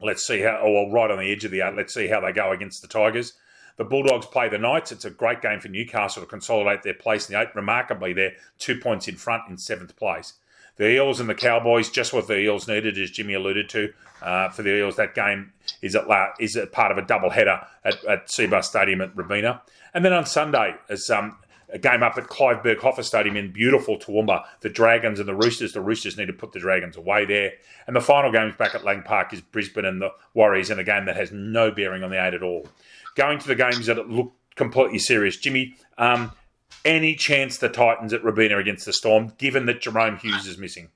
Let's 0.00 0.26
see 0.26 0.40
how, 0.40 0.58
or 0.58 0.90
right 0.90 1.10
on 1.10 1.18
the 1.18 1.32
edge 1.32 1.44
of 1.44 1.50
the 1.50 1.60
eight, 1.60 1.74
let's 1.74 1.94
see 1.94 2.06
how 2.06 2.20
they 2.20 2.32
go 2.32 2.52
against 2.52 2.82
the 2.82 2.88
Tigers. 2.88 3.32
The 3.76 3.84
Bulldogs 3.84 4.26
play 4.26 4.48
the 4.48 4.58
Knights. 4.58 4.92
It's 4.92 5.04
a 5.04 5.10
great 5.10 5.40
game 5.40 5.60
for 5.60 5.68
Newcastle 5.68 6.22
to 6.22 6.28
consolidate 6.28 6.82
their 6.82 6.94
place 6.94 7.28
in 7.28 7.34
the 7.34 7.40
eight. 7.40 7.54
Remarkably, 7.54 8.12
they're 8.12 8.34
two 8.58 8.78
points 8.78 9.06
in 9.06 9.14
front 9.14 9.48
in 9.48 9.56
seventh 9.56 9.96
place. 9.96 10.34
The 10.76 10.90
Eels 10.90 11.20
and 11.20 11.28
the 11.28 11.34
Cowboys, 11.34 11.90
just 11.90 12.12
what 12.12 12.28
the 12.28 12.38
Eels 12.38 12.68
needed, 12.68 12.98
as 12.98 13.10
Jimmy 13.10 13.34
alluded 13.34 13.68
to. 13.70 13.92
Uh, 14.22 14.48
for 14.48 14.62
the 14.62 14.76
Eels, 14.76 14.96
that 14.96 15.14
game 15.14 15.52
is 15.80 15.94
at 15.94 16.08
la- 16.08 16.30
is 16.40 16.56
a 16.56 16.66
part 16.66 16.90
of 16.90 16.98
a 16.98 17.02
double 17.02 17.30
header 17.30 17.64
at, 17.84 18.04
at 18.04 18.26
Cbus 18.26 18.64
Stadium 18.64 19.00
at 19.00 19.16
Robina. 19.16 19.62
And 19.94 20.04
then 20.04 20.12
on 20.12 20.26
Sunday, 20.26 20.74
as 20.88 21.08
um, 21.10 21.36
a 21.70 21.78
game 21.78 22.02
up 22.02 22.16
at 22.16 22.28
Clive 22.28 22.62
Berghofer 22.62 23.04
Stadium 23.04 23.36
in 23.36 23.52
beautiful 23.52 23.98
Toowoomba. 23.98 24.44
The 24.60 24.70
Dragons 24.70 25.18
and 25.18 25.28
the 25.28 25.34
Roosters. 25.34 25.72
The 25.72 25.80
Roosters 25.80 26.16
need 26.16 26.26
to 26.26 26.32
put 26.32 26.52
the 26.52 26.58
Dragons 26.58 26.96
away 26.96 27.24
there. 27.24 27.52
And 27.86 27.94
the 27.94 28.00
final 28.00 28.32
games 28.32 28.54
back 28.56 28.74
at 28.74 28.84
Lang 28.84 29.02
Park 29.02 29.32
is 29.32 29.40
Brisbane 29.40 29.84
and 29.84 30.00
the 30.00 30.10
Warriors 30.34 30.70
in 30.70 30.78
a 30.78 30.84
game 30.84 31.04
that 31.06 31.16
has 31.16 31.32
no 31.32 31.70
bearing 31.70 32.02
on 32.02 32.10
the 32.10 32.24
eight 32.24 32.34
at 32.34 32.42
all. 32.42 32.66
Going 33.16 33.38
to 33.38 33.48
the 33.48 33.54
games 33.54 33.86
that 33.86 34.08
look 34.08 34.32
completely 34.56 34.98
serious, 34.98 35.36
Jimmy. 35.36 35.76
Um, 35.98 36.32
any 36.84 37.14
chance 37.14 37.58
the 37.58 37.68
Titans 37.68 38.12
at 38.12 38.24
Robina 38.24 38.58
against 38.58 38.86
the 38.86 38.92
Storm, 38.92 39.32
given 39.38 39.66
that 39.66 39.80
Jahrome 39.80 40.18
Hughes 40.18 40.46
is 40.46 40.58
missing? 40.58 40.88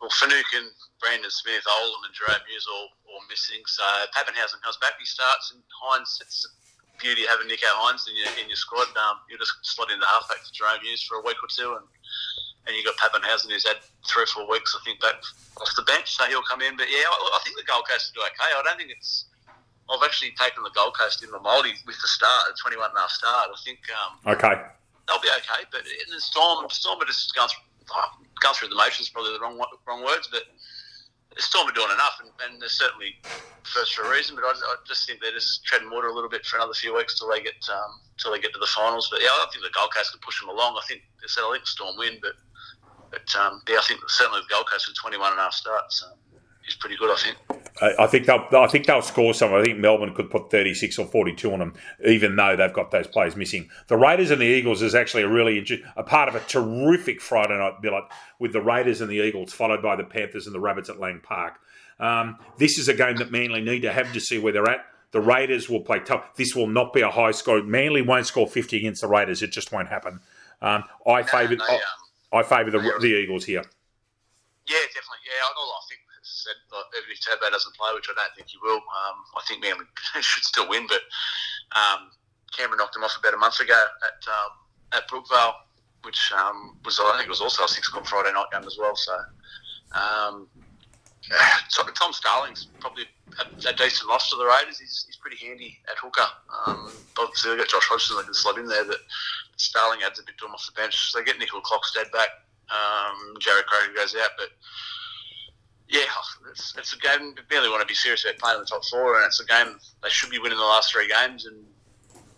Well, 0.00 0.10
Finucane, 0.10 0.70
Brandon 1.00 1.30
Smith, 1.30 1.64
Olam, 1.68 2.04
and 2.06 2.14
Jahrome 2.14 2.44
Hughes 2.48 2.66
all, 2.72 2.88
all 3.08 3.20
missing. 3.28 3.60
So 3.66 3.82
Papenhuyzen 4.16 4.60
comes 4.62 4.78
back, 4.80 4.94
he 4.98 5.04
starts, 5.04 5.52
and 5.54 5.62
Hynes 5.84 6.20
it's 6.20 6.46
beauty 7.00 7.24
having 7.26 7.48
Nicho 7.48 7.68
Hynes 7.80 8.06
in 8.08 8.14
your 8.14 8.30
in 8.38 8.46
your 8.48 8.60
squad. 8.60 8.88
Um, 8.94 9.24
you 9.28 9.36
just 9.40 9.52
slot 9.62 9.90
in 9.90 9.98
the 9.98 10.06
halfback 10.06 10.44
for 10.44 10.52
Jahrome 10.52 10.84
Hughes 10.84 11.02
for 11.02 11.18
a 11.18 11.24
week 11.24 11.40
or 11.42 11.48
two, 11.48 11.74
and 11.74 11.84
and 12.68 12.76
you 12.76 12.84
got 12.84 12.96
Papenhuyzen 13.00 13.50
who's 13.50 13.66
had 13.66 13.80
three 14.06 14.24
or 14.24 14.30
four 14.30 14.46
weeks, 14.48 14.76
I 14.76 14.84
think, 14.84 15.00
back 15.00 15.16
off 15.56 15.72
the 15.76 15.82
bench, 15.88 16.12
so 16.14 16.24
he'll 16.28 16.44
come 16.44 16.60
in. 16.60 16.76
But 16.76 16.92
yeah, 16.92 17.08
I, 17.08 17.16
I 17.34 17.40
think 17.42 17.56
the 17.56 17.64
Gold 17.64 17.88
Coast 17.88 18.12
will 18.12 18.22
do 18.22 18.28
okay. 18.28 18.52
I 18.52 18.62
don't 18.62 18.76
think 18.76 18.92
it's. 18.92 19.26
I've 19.90 20.04
actually 20.06 20.30
taken 20.38 20.62
the 20.62 20.70
Gold 20.70 20.94
Coast 20.94 21.24
in 21.24 21.34
the 21.34 21.40
mouldy 21.40 21.74
with 21.82 21.98
the 21.98 22.06
start, 22.06 22.46
the 22.46 22.54
21 22.62 22.94
and 22.94 22.98
a 22.98 23.00
half 23.00 23.10
start. 23.10 23.50
I 23.50 23.58
think. 23.64 23.80
Um, 23.90 24.36
okay. 24.36 24.54
They'll 25.08 25.18
be 25.18 25.32
okay, 25.42 25.66
but 25.72 25.82
in 25.82 26.06
the 26.14 26.20
Storm, 26.20 26.62
Storm 26.70 27.02
are 27.02 27.08
just 27.08 27.34
going 27.34 27.48
through, 27.50 27.66
oh, 27.90 28.14
going 28.38 28.54
through 28.54 28.68
the 28.70 28.78
motions, 28.78 29.10
probably 29.10 29.34
the 29.34 29.42
wrong 29.42 29.58
wrong 29.58 30.04
words, 30.04 30.28
but 30.30 30.46
the 31.40 31.48
Storm 31.48 31.66
are 31.66 31.72
doing 31.72 31.88
enough, 31.88 32.20
and, 32.20 32.28
and 32.44 32.60
they're 32.60 32.68
certainly 32.68 33.16
first 33.64 33.96
for 33.96 34.04
a 34.04 34.10
reason. 34.12 34.36
But 34.36 34.44
I, 34.44 34.52
I, 34.52 34.76
just 34.84 35.08
think 35.08 35.24
they're 35.24 35.32
just 35.32 35.64
treading 35.64 35.88
water 35.88 36.08
a 36.08 36.14
little 36.14 36.28
bit 36.28 36.44
for 36.44 36.60
another 36.60 36.74
few 36.74 36.94
weeks 36.94 37.18
till 37.18 37.32
they 37.32 37.40
get 37.40 37.56
um, 37.72 37.96
till 38.20 38.30
they 38.30 38.40
get 38.44 38.52
to 38.52 38.60
the 38.60 38.68
finals. 38.68 39.08
But 39.10 39.24
yeah, 39.24 39.32
I 39.32 39.48
think 39.48 39.64
the 39.64 39.72
Gold 39.72 39.88
Coast 39.96 40.12
can 40.12 40.20
push 40.20 40.38
them 40.38 40.50
along. 40.52 40.76
I 40.76 40.84
think 40.84 41.00
they 41.16 41.28
said 41.32 41.48
I 41.48 41.56
think 41.56 41.66
Storm 41.66 41.96
win, 41.96 42.20
but 42.20 42.36
but 43.08 43.24
um, 43.40 43.64
yeah, 43.72 43.80
I 43.80 43.84
think 43.88 44.04
certainly 44.12 44.44
the 44.44 44.52
Gold 44.52 44.68
Coast 44.68 44.84
with 44.84 45.00
21 45.00 45.32
and 45.32 45.40
a 45.40 45.48
half 45.48 45.56
starts. 45.56 46.04
Um, 46.04 46.20
is 46.68 46.74
pretty 46.74 46.96
good, 46.96 47.10
I 47.10 47.16
think. 47.16 47.36
I 47.98 48.06
think 48.06 48.26
they'll. 48.26 48.46
I 48.52 48.66
think 48.66 48.86
they'll 48.86 49.00
score 49.00 49.32
some. 49.32 49.54
I 49.54 49.62
think 49.62 49.78
Melbourne 49.78 50.14
could 50.14 50.30
put 50.30 50.50
thirty 50.50 50.74
six 50.74 50.98
or 50.98 51.06
forty 51.06 51.34
two 51.34 51.52
on 51.52 51.60
them, 51.60 51.74
even 52.06 52.36
though 52.36 52.54
they've 52.54 52.72
got 52.72 52.90
those 52.90 53.06
players 53.06 53.36
missing. 53.36 53.70
The 53.86 53.96
Raiders 53.96 54.30
and 54.30 54.40
the 54.40 54.46
Eagles 54.46 54.82
is 54.82 54.94
actually 54.94 55.22
a 55.22 55.28
really 55.28 55.64
a 55.96 56.02
part 56.02 56.28
of 56.28 56.34
a 56.34 56.40
terrific 56.40 57.22
Friday 57.22 57.56
night 57.56 57.80
billet 57.80 58.04
with 58.38 58.52
the 58.52 58.60
Raiders 58.60 59.00
and 59.00 59.10
the 59.10 59.16
Eagles, 59.16 59.52
followed 59.52 59.82
by 59.82 59.96
the 59.96 60.04
Panthers 60.04 60.46
and 60.46 60.54
the 60.54 60.60
Rabbits 60.60 60.90
at 60.90 61.00
Lang 61.00 61.20
Park. 61.20 61.54
Um, 61.98 62.36
this 62.58 62.78
is 62.78 62.88
a 62.88 62.94
game 62.94 63.16
that 63.16 63.30
Manly 63.30 63.62
need 63.62 63.80
to 63.80 63.92
have 63.92 64.12
to 64.12 64.20
see 64.20 64.38
where 64.38 64.52
they're 64.52 64.68
at. 64.68 64.84
The 65.12 65.20
Raiders 65.20 65.68
will 65.68 65.80
play 65.80 66.00
tough. 66.00 66.36
This 66.36 66.54
will 66.54 66.66
not 66.66 66.92
be 66.92 67.00
a 67.00 67.10
high 67.10 67.32
score. 67.32 67.62
Manly 67.62 68.02
won't 68.02 68.26
score 68.26 68.46
fifty 68.46 68.76
against 68.76 69.00
the 69.00 69.08
Raiders. 69.08 69.42
It 69.42 69.52
just 69.52 69.72
won't 69.72 69.88
happen. 69.88 70.20
Um, 70.60 70.84
I 71.06 71.22
favour. 71.22 71.56
No, 71.56 71.64
um, 71.64 71.80
I 72.32 72.42
favour 72.42 72.70
the, 72.70 72.78
the 73.00 73.08
Eagles 73.08 73.44
here. 73.46 73.62
Yeah, 74.68 74.76
definitely. 74.86 75.24
Yeah, 75.24 75.42
I, 75.42 75.50
I 75.50 75.80
think 75.88 76.00
said 76.44 76.56
even 76.96 77.10
if 77.10 77.20
Turbo 77.20 77.50
doesn't 77.50 77.76
play, 77.76 77.90
which 77.94 78.08
I 78.10 78.14
don't 78.16 78.34
think 78.36 78.48
he 78.48 78.58
will, 78.62 78.80
um, 78.80 79.16
I 79.36 79.42
think 79.46 79.62
Manly 79.62 79.84
should 80.20 80.44
still 80.44 80.68
win. 80.68 80.86
But 80.86 81.02
um, 81.76 82.10
knocked 82.76 82.96
him 82.96 83.04
off 83.04 83.16
about 83.18 83.34
a 83.34 83.38
month 83.38 83.60
ago 83.60 83.78
at 84.06 84.20
um, 84.28 84.52
at 84.92 85.08
Brookvale, 85.08 85.54
which 86.02 86.32
um, 86.36 86.76
was 86.84 86.98
I 86.98 87.16
think 87.16 87.26
it 87.26 87.36
was 87.36 87.40
also 87.40 87.64
a 87.64 87.68
six 87.68 87.88
o'clock 87.88 88.06
Friday 88.06 88.32
night 88.32 88.50
game 88.52 88.64
as 88.66 88.76
well. 88.78 88.96
So. 88.96 89.14
Um, 89.92 90.48
Tom 91.70 92.12
Starling's 92.12 92.66
probably 92.80 93.04
a, 93.38 93.68
a, 93.68 93.72
decent 93.74 94.08
loss 94.08 94.30
to 94.30 94.36
the 94.36 94.44
Raiders. 94.44 94.78
He's, 94.78 95.04
he's 95.06 95.16
pretty 95.16 95.36
handy 95.36 95.78
at 95.90 95.98
hooker. 95.98 96.26
Um, 96.66 96.90
obviously, 97.18 97.50
they've 97.50 97.58
got 97.58 97.68
Josh 97.68 97.86
Hodgson 97.88 98.16
that 98.16 98.24
can 98.24 98.34
slot 98.34 98.58
in 98.58 98.66
there, 98.66 98.84
but 98.84 98.98
Starling 99.56 100.00
adds 100.04 100.18
a 100.18 100.22
bit 100.24 100.38
to 100.38 100.46
him 100.46 100.52
off 100.52 100.66
the 100.66 100.72
bench. 100.72 101.12
So 101.12 101.18
they 101.18 101.24
get 101.24 101.38
Nickel 101.38 101.60
Clockstead 101.60 102.10
back. 102.12 102.28
Um, 102.70 103.34
Jarrod 103.38 103.66
Croker 103.66 103.92
goes 103.94 104.14
out, 104.14 104.30
but 104.38 104.48
yeah, 105.90 106.06
it's, 106.50 106.74
it's 106.78 106.92
a 106.94 106.98
game. 106.98 107.34
They 107.34 107.42
barely 107.48 107.68
want 107.68 107.80
to 107.80 107.86
be 107.86 107.94
serious 107.94 108.24
about 108.24 108.38
playing 108.38 108.56
in 108.56 108.62
the 108.62 108.66
top 108.66 108.84
four, 108.84 109.16
and 109.16 109.26
it's 109.26 109.40
a 109.40 109.46
game 109.46 109.78
they 110.02 110.08
should 110.08 110.30
be 110.30 110.38
winning 110.38 110.58
the 110.58 110.64
last 110.64 110.92
three 110.92 111.08
games 111.08 111.46
and 111.46 111.56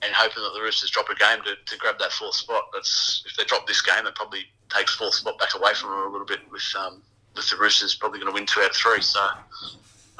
and 0.02 0.12
hoping 0.14 0.42
that 0.42 0.52
the 0.52 0.60
Roosters 0.60 0.90
drop 0.90 1.08
a 1.10 1.14
game 1.14 1.38
to, 1.44 1.54
to 1.64 1.78
grab 1.78 1.96
that 2.00 2.10
fourth 2.10 2.34
spot. 2.34 2.64
That's 2.72 3.22
if 3.26 3.36
they 3.36 3.44
drop 3.44 3.66
this 3.68 3.82
game, 3.82 4.06
it 4.06 4.14
probably 4.16 4.46
takes 4.68 4.96
fourth 4.96 5.14
spot 5.14 5.38
back 5.38 5.54
away 5.54 5.74
from 5.74 5.90
them 5.90 6.08
a 6.08 6.08
little 6.08 6.26
bit. 6.26 6.40
With 6.50 6.64
um, 6.78 7.02
with 7.36 7.48
the 7.50 7.56
Roosters 7.56 7.94
probably 7.94 8.18
going 8.18 8.32
to 8.32 8.34
win 8.34 8.46
two 8.46 8.60
out 8.60 8.70
of 8.70 8.76
three, 8.76 9.02
so 9.02 9.20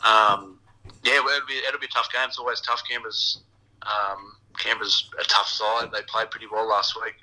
um, 0.04 0.58
yeah, 1.02 1.14
it'll 1.14 1.46
be 1.48 1.56
it'll 1.66 1.80
be 1.80 1.86
a 1.86 1.94
tough 1.94 2.12
game. 2.12 2.28
It's 2.28 2.38
always 2.38 2.60
tough. 2.60 2.82
Canberra's 2.88 3.40
um, 3.82 4.36
Canberra's 4.58 5.10
a 5.18 5.24
tough 5.24 5.48
side. 5.48 5.90
They 5.90 6.02
played 6.06 6.30
pretty 6.30 6.46
well 6.52 6.68
last 6.68 6.94
week. 7.02 7.14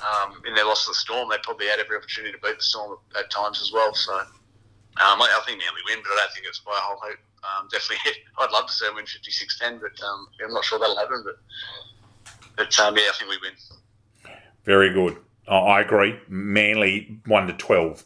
Um, 0.00 0.40
in 0.48 0.54
their 0.54 0.64
loss 0.64 0.86
to 0.86 0.92
the 0.92 0.94
Storm, 0.94 1.28
they 1.28 1.36
probably 1.42 1.66
had 1.66 1.78
every 1.78 1.98
opportunity 1.98 2.32
to 2.32 2.40
beat 2.42 2.56
the 2.56 2.62
Storm 2.62 2.96
at, 3.14 3.24
at 3.24 3.30
times 3.30 3.60
as 3.60 3.70
well. 3.70 3.94
So 3.94 4.18
um, 4.98 5.22
I, 5.22 5.28
I, 5.30 5.44
think 5.46 5.58
Manly 5.58 5.82
win, 5.86 5.98
but 6.02 6.12
I 6.12 6.16
don't 6.16 6.32
think 6.32 6.46
it's 6.46 6.60
by 6.60 6.72
a 6.72 6.80
whole 6.80 6.98
hope. 7.00 7.18
Um, 7.44 7.68
definitely, 7.70 8.12
I'd 8.38 8.50
love 8.50 8.66
to 8.66 8.72
see 8.72 8.86
them 8.86 8.96
win 8.96 9.04
56-10, 9.04 9.80
but 9.80 10.04
um, 10.04 10.26
I'm 10.44 10.52
not 10.52 10.64
sure 10.64 10.78
that'll 10.78 10.96
happen. 10.96 11.24
But, 11.24 11.38
but 12.56 12.80
um, 12.80 12.96
yeah, 12.96 13.04
I 13.08 13.16
think 13.16 13.30
we 13.30 13.38
win. 13.40 14.34
Very 14.64 14.92
good. 14.92 15.16
I 15.48 15.80
agree. 15.80 16.18
Manly 16.28 17.20
1 17.26 17.46
to 17.46 17.52
12. 17.54 18.04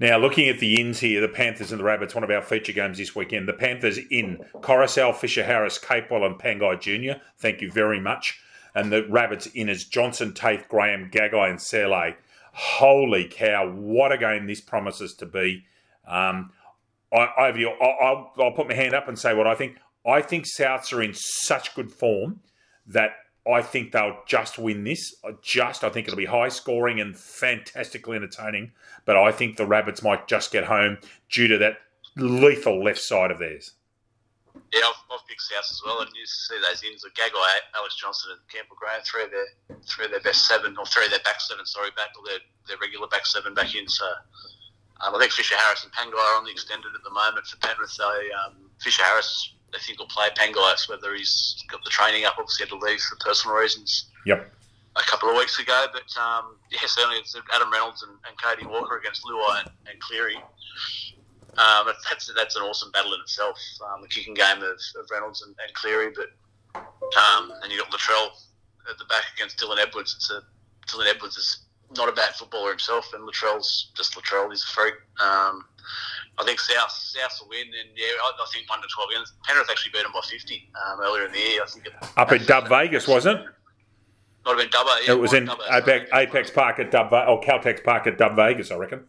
Now, 0.00 0.18
looking 0.18 0.48
at 0.48 0.58
the 0.58 0.80
ins 0.80 1.00
here, 1.00 1.20
the 1.20 1.28
Panthers 1.28 1.70
and 1.70 1.80
the 1.80 1.84
Rabbits, 1.84 2.14
one 2.14 2.24
of 2.24 2.30
our 2.30 2.42
feature 2.42 2.72
games 2.72 2.98
this 2.98 3.14
weekend. 3.14 3.48
The 3.48 3.52
Panthers 3.52 3.98
in 4.10 4.44
Koroisau, 4.56 5.14
Fisher 5.14 5.44
Harris, 5.44 5.78
Capewell, 5.78 6.26
and 6.26 6.38
Pangai 6.38 6.80
Jr. 6.80 7.20
Thank 7.38 7.60
you 7.60 7.70
very 7.70 8.00
much. 8.00 8.40
And 8.74 8.92
the 8.92 9.06
Rabbits 9.08 9.46
in 9.46 9.68
as 9.68 9.84
Johnson, 9.84 10.32
Taaffe, 10.32 10.68
Graham, 10.68 11.10
Gagai, 11.10 11.48
and 11.48 11.62
Sele. 11.62 12.14
Holy 12.52 13.28
cow, 13.28 13.70
what 13.70 14.12
a 14.12 14.18
game 14.18 14.46
this 14.46 14.60
promises 14.60 15.14
to 15.14 15.26
be. 15.26 15.64
Um, 16.06 16.50
I, 17.12 17.52
I'll, 17.80 18.32
I'll 18.38 18.52
put 18.52 18.68
my 18.68 18.74
hand 18.74 18.94
up 18.94 19.08
and 19.08 19.18
say 19.18 19.34
what 19.34 19.46
I 19.46 19.54
think. 19.54 19.76
I 20.06 20.20
think 20.20 20.44
Souths 20.44 20.92
are 20.92 21.02
in 21.02 21.14
such 21.14 21.74
good 21.74 21.90
form 21.90 22.40
that 22.86 23.12
I 23.50 23.62
think 23.62 23.92
they'll 23.92 24.18
just 24.26 24.58
win 24.58 24.84
this. 24.84 25.14
Just, 25.42 25.84
I 25.84 25.90
think 25.90 26.06
it'll 26.06 26.16
be 26.16 26.24
high 26.24 26.48
scoring 26.48 27.00
and 27.00 27.16
fantastically 27.16 28.16
entertaining. 28.16 28.72
But 29.04 29.16
I 29.16 29.32
think 29.32 29.56
the 29.56 29.66
Rabbits 29.66 30.02
might 30.02 30.26
just 30.26 30.50
get 30.50 30.64
home 30.64 30.98
due 31.30 31.48
to 31.48 31.58
that 31.58 31.78
lethal 32.16 32.82
left 32.82 33.00
side 33.00 33.30
of 33.30 33.38
theirs. 33.38 33.72
Yeah, 34.72 34.80
I've, 34.86 35.02
I've 35.12 35.26
picked 35.28 35.42
South 35.42 35.66
as 35.70 35.82
well, 35.84 36.00
and 36.00 36.10
you 36.14 36.26
see 36.26 36.56
those 36.68 36.82
ins 36.82 37.04
of 37.04 37.12
Gagai, 37.14 37.58
Alex 37.76 37.96
Johnson, 37.96 38.32
and 38.32 38.40
Campbell 38.48 38.76
Graham, 38.78 39.02
three 39.04 39.24
of 39.24 39.30
their 39.30 39.78
three 39.86 40.06
of 40.06 40.10
their 40.10 40.20
best 40.20 40.46
seven, 40.46 40.76
or 40.78 40.86
three 40.86 41.04
of 41.04 41.10
their 41.10 41.20
back 41.24 41.40
seven, 41.40 41.66
sorry, 41.66 41.90
back 41.96 42.10
or 42.18 42.24
their, 42.26 42.38
their 42.66 42.78
regular 42.78 43.06
back 43.08 43.26
seven 43.26 43.54
back 43.54 43.74
in. 43.74 43.86
So 43.88 44.06
um, 45.02 45.14
I 45.14 45.18
think 45.18 45.32
Fisher 45.32 45.56
Harris 45.56 45.84
and 45.84 45.92
Pangai 45.92 46.14
are 46.14 46.38
on 46.38 46.44
the 46.44 46.50
extended 46.50 46.94
at 46.94 47.02
the 47.02 47.10
moment 47.10 47.46
for 47.46 47.56
Penrith. 47.58 47.90
So 47.90 48.06
um, 48.44 48.70
Fisher 48.80 49.02
Harris, 49.02 49.54
I 49.74 49.78
think, 49.78 49.98
will 49.98 50.06
play 50.06 50.28
Pangai. 50.36 50.88
whether 50.88 51.14
he's 51.14 51.62
got 51.70 51.82
the 51.84 51.90
training 51.90 52.24
up, 52.24 52.34
obviously 52.38 52.66
had 52.66 52.78
to 52.78 52.84
leave 52.84 53.00
for 53.00 53.16
personal 53.16 53.56
reasons. 53.56 54.10
Yep. 54.26 54.50
A 54.96 55.02
couple 55.02 55.28
of 55.28 55.36
weeks 55.36 55.58
ago, 55.58 55.86
but 55.92 56.06
um, 56.22 56.56
yeah, 56.70 56.78
certainly 56.86 57.18
it's 57.18 57.34
Adam 57.52 57.72
Reynolds 57.72 58.04
and, 58.04 58.12
and 58.28 58.40
Cody 58.40 58.64
Walker 58.64 58.96
against 58.96 59.24
Luai 59.24 59.62
and, 59.62 59.70
and 59.90 60.00
Cleary. 60.00 60.38
Um, 61.58 61.86
that's 61.86 62.32
that's 62.34 62.56
an 62.56 62.62
awesome 62.62 62.90
battle 62.92 63.14
in 63.14 63.20
itself. 63.20 63.58
Um, 63.82 64.02
the 64.02 64.08
kicking 64.08 64.34
game 64.34 64.58
of, 64.58 64.78
of 64.98 65.06
Reynolds 65.10 65.42
and, 65.42 65.54
and, 65.62 65.74
Cleary, 65.74 66.12
but 66.14 66.30
um, 66.74 67.52
and 67.62 67.72
you 67.72 67.78
got 67.78 67.90
Latrell 67.90 68.30
at 68.90 68.98
the 68.98 69.04
back 69.06 69.24
against 69.36 69.58
Dylan 69.58 69.78
Edwards. 69.78 70.14
It's 70.16 70.30
a 70.30 70.42
Dylan 70.88 71.12
Edwards 71.12 71.36
is 71.36 71.63
not 71.96 72.08
a 72.08 72.12
bad 72.12 72.34
footballer 72.34 72.70
himself, 72.70 73.12
and 73.14 73.28
Latrell's 73.28 73.90
just 73.94 74.14
Latrell. 74.14 74.50
He's 74.50 74.64
a 74.64 74.66
freak. 74.66 74.94
Um, 75.20 75.64
I 76.38 76.44
think 76.44 76.58
South 76.60 76.90
South 76.90 77.38
will 77.40 77.50
win, 77.50 77.66
and 77.66 77.90
yeah, 77.96 78.06
I, 78.06 78.32
I 78.42 78.46
think 78.52 78.68
one 78.68 78.80
to 78.80 78.88
twelve. 78.94 79.10
Against. 79.10 79.34
Penrith 79.44 79.70
actually 79.70 79.92
beat 79.92 80.02
them 80.02 80.12
by 80.12 80.20
fifty 80.28 80.68
um, 80.86 81.00
earlier 81.00 81.26
in 81.26 81.32
the 81.32 81.38
year. 81.38 81.62
I 81.62 81.66
think 81.66 81.86
it, 81.86 81.92
up 82.16 82.32
at 82.32 82.46
Dub 82.46 82.68
Vegas, 82.68 83.06
wasn't 83.06 83.40
it? 83.40 83.46
Might 84.44 84.50
have 84.50 84.58
been 84.58 84.68
Dubbo. 84.68 85.06
Yeah, 85.06 85.12
it 85.12 85.20
was 85.20 85.32
in 85.32 85.46
Dubbo, 85.46 85.64
Apex, 85.70 86.10
Apex 86.12 86.50
Park 86.50 86.78
at 86.78 86.90
Dub 86.90 87.12
or 87.12 87.40
Caltex 87.40 87.82
Park 87.82 88.06
at 88.06 88.18
Dub 88.18 88.36
Vegas, 88.36 88.70
I 88.70 88.76
reckon. 88.76 89.06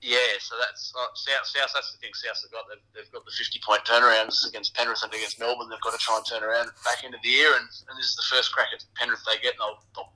Yeah, 0.00 0.18
so 0.38 0.54
that's 0.58 0.92
uh, 0.96 1.06
South. 1.14 1.46
South. 1.46 1.70
That's 1.74 1.92
the 1.92 1.98
thing. 1.98 2.14
South 2.14 2.40
have 2.42 2.50
got. 2.50 2.64
They've, 2.70 2.82
they've 2.94 3.12
got 3.12 3.24
the 3.24 3.32
fifty-point 3.36 3.84
turnarounds 3.84 4.48
against 4.48 4.74
Penrith 4.74 5.02
and 5.02 5.12
against 5.12 5.38
Melbourne. 5.38 5.68
They've 5.68 5.80
got 5.80 5.92
to 5.92 5.98
try 5.98 6.16
and 6.16 6.24
turn 6.26 6.42
around 6.42 6.70
back 6.84 7.04
into 7.04 7.18
the 7.22 7.28
year, 7.28 7.50
and, 7.54 7.66
and 7.90 7.98
this 7.98 8.10
is 8.10 8.16
the 8.16 8.26
first 8.30 8.52
crack 8.52 8.68
at 8.72 8.84
Penrith 8.94 9.22
they 9.26 9.42
get, 9.42 9.54
and 9.54 9.60
they'll, 9.60 9.82
they'll 9.94 10.12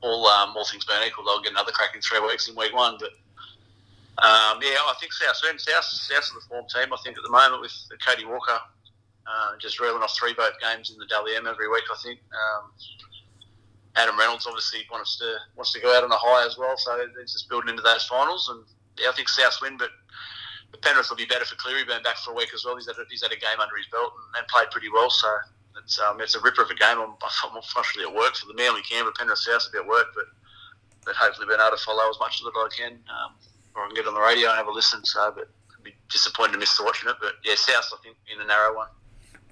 all 0.00 0.26
um, 0.26 0.56
all 0.56 0.64
things 0.64 0.84
being 0.84 1.02
equal, 1.06 1.24
they'll 1.24 1.42
get 1.42 1.52
another 1.52 1.72
crack 1.72 1.94
in 1.94 2.00
three 2.00 2.20
weeks 2.20 2.48
in 2.48 2.54
week 2.54 2.74
one. 2.74 2.96
But 2.98 3.12
um, 4.22 4.58
yeah, 4.62 4.78
I 4.86 4.94
think 5.00 5.12
South 5.12 5.36
South 5.36 5.84
South 5.84 6.28
of 6.30 6.42
the 6.42 6.48
form 6.48 6.66
team. 6.72 6.92
I 6.92 6.98
think 7.02 7.16
at 7.16 7.22
the 7.22 7.30
moment 7.30 7.60
with 7.60 7.74
Cody 8.06 8.24
Walker 8.24 8.58
uh, 9.26 9.56
just 9.58 9.80
reeling 9.80 10.02
off 10.02 10.16
three 10.18 10.34
boat 10.34 10.52
games 10.60 10.90
in 10.90 10.98
the 10.98 11.06
Dally 11.06 11.36
M 11.36 11.46
every 11.46 11.68
week. 11.68 11.84
I 11.90 11.96
think 12.02 12.20
um, 12.32 12.70
Adam 13.96 14.18
Reynolds 14.18 14.46
obviously 14.46 14.80
wants 14.90 15.18
to 15.18 15.36
wants 15.56 15.72
to 15.72 15.80
go 15.80 15.96
out 15.96 16.04
on 16.04 16.12
a 16.12 16.18
high 16.18 16.46
as 16.46 16.56
well, 16.56 16.76
so 16.76 16.98
he's 17.20 17.32
just 17.32 17.48
building 17.48 17.70
into 17.70 17.82
those 17.82 18.04
finals. 18.06 18.48
And 18.50 18.64
yeah, 18.98 19.10
I 19.10 19.12
think 19.12 19.28
South 19.28 19.58
win, 19.62 19.76
but. 19.76 19.90
Penrith 20.82 21.08
will 21.08 21.16
be 21.16 21.24
better 21.24 21.46
for 21.46 21.56
Cleary 21.56 21.82
being 21.84 22.02
back 22.02 22.18
for 22.18 22.32
a 22.32 22.34
week 22.34 22.50
as 22.54 22.62
well. 22.62 22.76
He's 22.76 22.86
had 22.86 22.94
a, 22.96 23.04
he's 23.08 23.22
had 23.22 23.32
a 23.32 23.36
game 23.36 23.58
under 23.58 23.74
his 23.76 23.86
belt 23.86 24.12
and, 24.14 24.36
and 24.36 24.48
played 24.48 24.70
pretty 24.70 24.90
well. 24.92 25.08
So 25.08 25.26
it's 25.82 25.98
um, 26.00 26.20
it's 26.20 26.34
a 26.34 26.40
ripper 26.40 26.62
of 26.62 26.70
a 26.70 26.74
game. 26.74 26.98
I'm, 26.98 27.14
I'm 27.44 27.56
unfortunately 27.56 28.10
at 28.10 28.16
work 28.16 28.36
for 28.36 28.46
the 28.46 28.54
Manly 28.54 28.82
Canberra 28.82 29.14
Penrith 29.16 29.38
South 29.38 29.66
a 29.68 29.72
bit 29.72 29.82
at 29.82 29.88
work, 29.88 30.06
but 30.14 30.24
but 31.04 31.16
hopefully 31.16 31.46
been 31.46 31.60
able 31.60 31.76
to 31.76 31.82
follow 31.82 32.08
as 32.08 32.18
much 32.20 32.40
of 32.40 32.46
it 32.46 32.52
as 32.52 32.72
I 32.72 32.76
can, 32.76 32.92
um, 33.08 33.32
or 33.74 33.84
I 33.84 33.86
can 33.86 33.94
get 33.94 34.06
on 34.06 34.14
the 34.14 34.20
radio 34.20 34.48
and 34.50 34.58
have 34.58 34.66
a 34.66 34.70
listen. 34.70 35.04
So, 35.04 35.32
but 35.34 35.48
I'd 35.76 35.84
be 35.84 35.94
disappointed 36.10 36.52
to 36.52 36.58
miss 36.58 36.78
watching 36.80 37.08
it. 37.08 37.16
But 37.20 37.34
yeah, 37.44 37.54
South 37.56 37.88
I 37.92 38.02
think 38.02 38.16
in 38.32 38.40
a 38.40 38.46
narrow 38.46 38.76
one. 38.76 38.88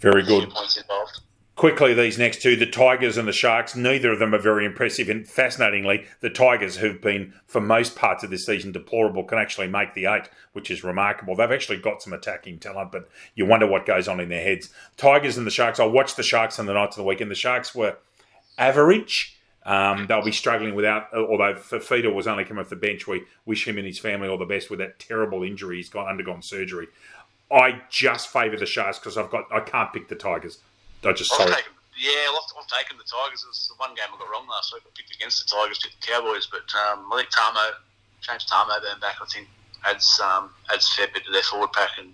Very 0.01 0.23
good. 0.23 0.51
Points 0.51 0.77
involved. 0.77 1.21
Quickly, 1.57 1.95
these 1.95 2.19
next 2.19 2.43
two, 2.43 2.55
the 2.55 2.67
Tigers 2.67 3.17
and 3.17 3.27
the 3.27 3.33
Sharks, 3.33 3.75
neither 3.75 4.13
of 4.13 4.19
them 4.19 4.35
are 4.35 4.39
very 4.39 4.67
impressive. 4.67 5.09
And 5.09 5.27
fascinatingly, 5.27 6.05
the 6.21 6.29
Tigers, 6.29 6.77
who've 6.77 7.01
been 7.01 7.33
for 7.47 7.63
most 7.63 7.97
parts 7.97 8.23
of 8.23 8.29
this 8.29 8.45
season 8.45 8.73
deplorable, 8.73 9.25
can 9.25 9.39
actually 9.39 9.69
make 9.69 9.95
the 9.95 10.05
eight, 10.05 10.29
which 10.53 10.71
is 10.71 10.85
remarkable. 10.85 11.35
They've 11.35 11.51
actually 11.51 11.79
got 11.79 12.03
some 12.03 12.13
attacking 12.13 12.59
talent, 12.59 12.93
but 12.93 13.09
you 13.35 13.47
wonder 13.47 13.67
what 13.67 13.87
goes 13.87 14.07
on 14.07 14.21
in 14.21 14.29
their 14.29 14.43
heads. 14.43 14.69
Tigers 14.99 15.39
and 15.39 15.47
the 15.47 15.51
Sharks, 15.51 15.81
I 15.81 15.87
watched 15.87 16.19
the 16.19 16.23
Sharks 16.23 16.59
on 16.59 16.67
the 16.67 16.75
nights 16.75 16.99
of 16.99 17.03
the 17.03 17.09
weekend. 17.09 17.31
The 17.31 17.35
Sharks 17.35 17.75
were 17.75 17.97
average. 18.59 19.39
Um, 19.65 20.07
they'll 20.09 20.23
be 20.23 20.33
struggling 20.33 20.75
without, 20.75 21.13
although 21.15 21.55
Fifita 21.55 22.13
was 22.13 22.27
only 22.27 22.45
coming 22.45 22.63
off 22.63 22.69
the 22.69 22.77
bench. 22.77 23.07
We 23.07 23.25
wish 23.47 23.67
him 23.67 23.79
and 23.79 23.87
his 23.87 23.99
family 23.99 24.29
all 24.29 24.37
the 24.37 24.45
best 24.45 24.69
with 24.69 24.81
that 24.81 24.99
terrible 24.99 25.43
injury. 25.43 25.77
He's 25.79 25.89
got 25.89 26.07
undergone 26.07 26.43
surgery. 26.43 26.89
I 27.51 27.81
just 27.89 28.29
favour 28.29 28.59
the 28.59 28.67
Sharks 28.67 28.99
because 28.99 29.17
I've 29.17 29.31
got 29.31 29.47
I 29.51 29.61
can't 29.61 29.91
pick 29.95 30.09
the 30.09 30.17
Tigers. 30.17 30.59
I 31.05 31.13
just 31.13 31.33
I've 31.33 31.49
taken, 31.49 31.73
yeah, 31.97 32.29
I've, 32.29 32.49
I've, 32.57 32.69
taken 32.69 32.97
the 32.97 33.09
Tigers. 33.09 33.45
It 33.45 33.51
was 33.53 33.69
the 33.69 33.79
one 33.81 33.95
game 33.95 34.09
I 34.13 34.17
got 34.19 34.29
wrong 34.29 34.49
last 34.49 34.73
week. 34.73 34.83
I 34.85 34.91
picked 34.97 35.15
against 35.15 35.45
the 35.45 35.49
Tigers, 35.49 35.79
picked 35.79 36.01
the 36.01 36.07
Cowboys, 36.07 36.49
but 36.49 36.67
um, 36.89 37.09
I 37.13 37.25
think 37.25 37.31
Tamou, 37.31 37.69
James 38.21 38.45
Tamou 38.49 38.77
being 38.81 39.01
back, 39.01 39.21
I 39.21 39.27
think 39.27 39.49
adds 39.85 40.21
um, 40.21 40.51
adds 40.73 40.89
a 40.89 40.93
fair 40.97 41.09
bit 41.13 41.25
to 41.25 41.33
their 41.33 41.47
forward 41.47 41.73
pack. 41.73 41.97
And 41.99 42.13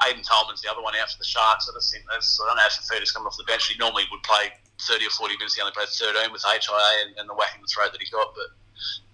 Aiden 0.00 0.24
Tolman's 0.26 0.62
the 0.62 0.70
other 0.70 0.82
one 0.82 0.94
out 0.96 1.10
for 1.10 1.18
the 1.18 1.28
Sharks. 1.28 1.68
I 1.68 1.76
just 1.76 1.92
think 1.92 2.04
that's, 2.10 2.40
I 2.40 2.46
don't 2.48 2.56
know 2.56 2.66
if 2.66 2.78
Fifita's 2.82 3.12
coming 3.12 3.26
off 3.26 3.36
the 3.36 3.44
bench. 3.44 3.68
He 3.68 3.78
normally 3.78 4.04
would 4.10 4.22
play 4.22 4.50
30 4.80 5.06
or 5.06 5.10
40 5.10 5.36
minutes. 5.36 5.54
He 5.54 5.62
only 5.62 5.76
played 5.76 5.88
13 5.88 6.32
with 6.32 6.42
HIA 6.42 7.06
and, 7.06 7.16
and 7.18 7.28
the 7.28 7.34
whack 7.34 7.54
in 7.54 7.62
the 7.62 7.70
throat 7.70 7.92
that 7.92 8.00
he 8.00 8.08
got. 8.10 8.34
But 8.34 8.50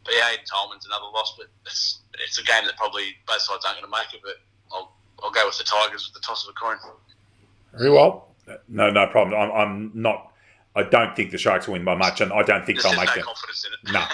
but 0.05 0.15
yeah, 0.15 0.35
Aiden 0.35 0.47
Tolman's 0.47 0.87
another 0.87 1.11
loss. 1.11 1.35
But 1.37 1.51
it's, 1.67 2.01
it's 2.19 2.39
a 2.39 2.45
game 2.45 2.65
that 2.67 2.77
probably 2.77 3.19
both 3.27 3.43
sides 3.43 3.65
aren't 3.67 3.83
going 3.83 3.91
to 3.91 3.95
make 3.95 4.15
it. 4.15 4.23
But 4.23 4.39
I'll 4.73 4.95
I'll 5.23 5.35
go 5.35 5.47
with 5.47 5.59
the 5.59 5.65
Tigers 5.65 6.07
with 6.07 6.15
the 6.15 6.25
toss 6.25 6.47
of 6.47 6.51
a 6.51 6.57
coin. 6.59 6.79
Very 7.75 7.91
well. 7.91 8.32
No, 8.69 8.91
no 8.91 9.07
problem. 9.07 9.41
I'm, 9.41 9.53
I'm 9.53 9.91
not. 9.95 10.33
I 10.75 10.83
don't 10.83 11.15
think 11.15 11.31
the 11.31 11.39
Sharks 11.39 11.67
will 11.67 11.75
win 11.75 11.85
by 11.85 11.95
much, 11.95 12.21
and 12.21 12.33
I 12.33 12.43
don't 12.43 12.65
think 12.65 12.81
There's 12.81 12.95
they'll 12.95 13.01
make 13.01 13.15
no 13.15 13.21
it. 13.21 13.25
confidence 13.25 13.67
in 13.67 13.91
it. 13.91 13.93
No. 13.93 14.05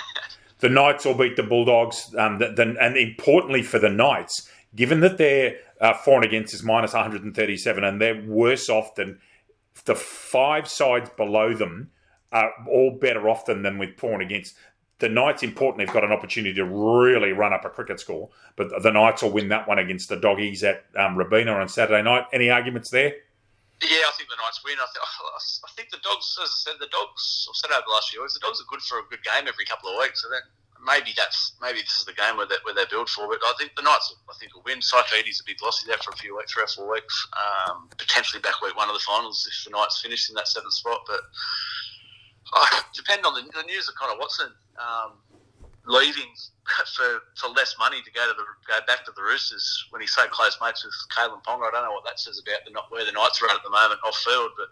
the 0.58 0.68
Knights 0.68 1.04
will 1.04 1.14
beat 1.14 1.36
the 1.36 1.42
Bulldogs. 1.44 2.14
Um, 2.18 2.38
the, 2.38 2.48
the, 2.52 2.76
and 2.80 2.96
importantly 2.96 3.62
for 3.62 3.78
the 3.78 3.88
Knights, 3.88 4.48
given 4.74 5.00
that 5.00 5.18
their 5.18 5.56
uh, 5.80 5.94
for 5.94 6.16
and 6.16 6.24
against 6.24 6.52
is 6.54 6.62
minus 6.62 6.92
137, 6.92 7.84
and 7.84 8.00
they're 8.00 8.22
worse 8.22 8.68
off 8.68 8.94
than 8.96 9.18
the 9.84 9.94
five 9.94 10.68
sides 10.68 11.10
below 11.16 11.54
them 11.54 11.90
are 12.32 12.52
all 12.68 12.90
better 12.90 13.28
off 13.28 13.46
than 13.46 13.62
them 13.62 13.78
with 13.78 13.96
for 13.96 14.12
and 14.12 14.22
against. 14.22 14.56
The 14.98 15.08
Knights, 15.08 15.44
importantly, 15.44 15.86
have 15.86 15.94
got 15.94 16.02
an 16.02 16.10
opportunity 16.10 16.54
to 16.54 16.64
really 16.64 17.30
run 17.32 17.52
up 17.52 17.64
a 17.64 17.70
cricket 17.70 18.00
score, 18.00 18.30
but 18.56 18.82
the 18.82 18.90
Knights 18.90 19.22
will 19.22 19.30
win 19.30 19.48
that 19.50 19.68
one 19.68 19.78
against 19.78 20.08
the 20.08 20.16
Doggies 20.16 20.64
at 20.64 20.86
um, 20.98 21.16
Robina 21.16 21.52
on 21.52 21.68
Saturday 21.68 22.02
night. 22.02 22.24
Any 22.32 22.50
arguments 22.50 22.90
there? 22.90 23.12
Yeah, 23.78 24.10
I 24.10 24.12
think 24.18 24.26
the 24.26 24.38
Knights 24.42 24.58
win. 24.66 24.74
I, 24.74 24.90
th- 24.90 25.06
I 25.06 25.70
think 25.78 25.94
the 25.94 26.02
Dogs, 26.02 26.34
as 26.42 26.50
I 26.50 26.58
said, 26.66 26.76
the 26.82 26.90
Dogs. 26.90 27.46
I've 27.46 27.54
said 27.54 27.70
over 27.70 27.86
the 27.86 27.94
last 27.94 28.10
few 28.10 28.18
weeks, 28.18 28.34
the 28.34 28.42
Dogs 28.42 28.58
are 28.58 28.66
good 28.66 28.82
for 28.82 28.98
a 28.98 29.06
good 29.06 29.22
game 29.22 29.46
every 29.46 29.62
couple 29.70 29.86
of 29.94 30.02
weeks. 30.02 30.18
So 30.18 30.26
then 30.26 30.42
maybe 30.82 31.14
that's 31.14 31.54
maybe 31.62 31.78
this 31.86 32.02
is 32.02 32.06
the 32.06 32.18
game 32.18 32.34
where 32.34 32.50
they, 32.50 32.58
where 32.66 32.74
they 32.74 32.90
build 32.90 33.06
for. 33.06 33.30
But 33.30 33.38
I 33.46 33.54
think 33.54 33.78
the 33.78 33.86
Knights, 33.86 34.10
I 34.26 34.34
think, 34.42 34.50
will 34.50 34.66
win. 34.66 34.82
Saifiti's 34.82 35.38
a 35.38 35.46
big 35.46 35.62
loss. 35.62 35.78
there 35.86 35.94
for 36.02 36.10
a 36.10 36.18
few 36.18 36.34
weeks, 36.34 36.50
three 36.50 36.66
or 36.66 36.72
four 36.74 36.90
weeks. 36.90 37.14
Um, 37.38 37.86
potentially 37.94 38.42
back 38.42 38.58
week 38.66 38.74
one 38.74 38.90
of 38.90 38.98
the 38.98 39.04
finals 39.06 39.46
if 39.46 39.54
the 39.62 39.70
Knights 39.70 40.02
finish 40.02 40.26
in 40.26 40.34
that 40.34 40.50
seventh 40.50 40.74
spot. 40.74 41.06
But 41.06 41.22
uh, 42.58 42.82
depend 42.98 43.22
on 43.26 43.38
the, 43.38 43.46
the 43.54 43.62
news 43.62 43.86
of 43.86 43.94
Connor 43.94 44.18
Watson 44.18 44.50
um, 44.78 45.22
leaving 45.88 46.28
for, 46.94 47.24
for 47.34 47.48
less 47.56 47.74
money 47.78 48.00
to 48.02 48.10
go 48.12 48.28
to 48.28 48.34
the 48.36 48.44
go 48.68 48.78
back 48.86 49.04
to 49.04 49.12
the 49.16 49.22
Roosters 49.22 49.86
when 49.90 50.00
he's 50.00 50.14
so 50.14 50.26
close 50.28 50.56
mates 50.62 50.84
with 50.84 50.94
Kalyn 51.10 51.42
Ponga. 51.42 51.68
I 51.68 51.70
don't 51.72 51.84
know 51.84 51.92
what 51.92 52.04
that 52.04 52.20
says 52.20 52.40
about 52.40 52.64
the 52.64 52.80
where 52.90 53.04
the 53.04 53.12
Knights 53.12 53.42
are 53.42 53.48
at 53.48 53.56
at 53.56 53.62
the 53.64 53.70
moment 53.70 54.00
off 54.04 54.16
field, 54.16 54.50
but 54.56 54.70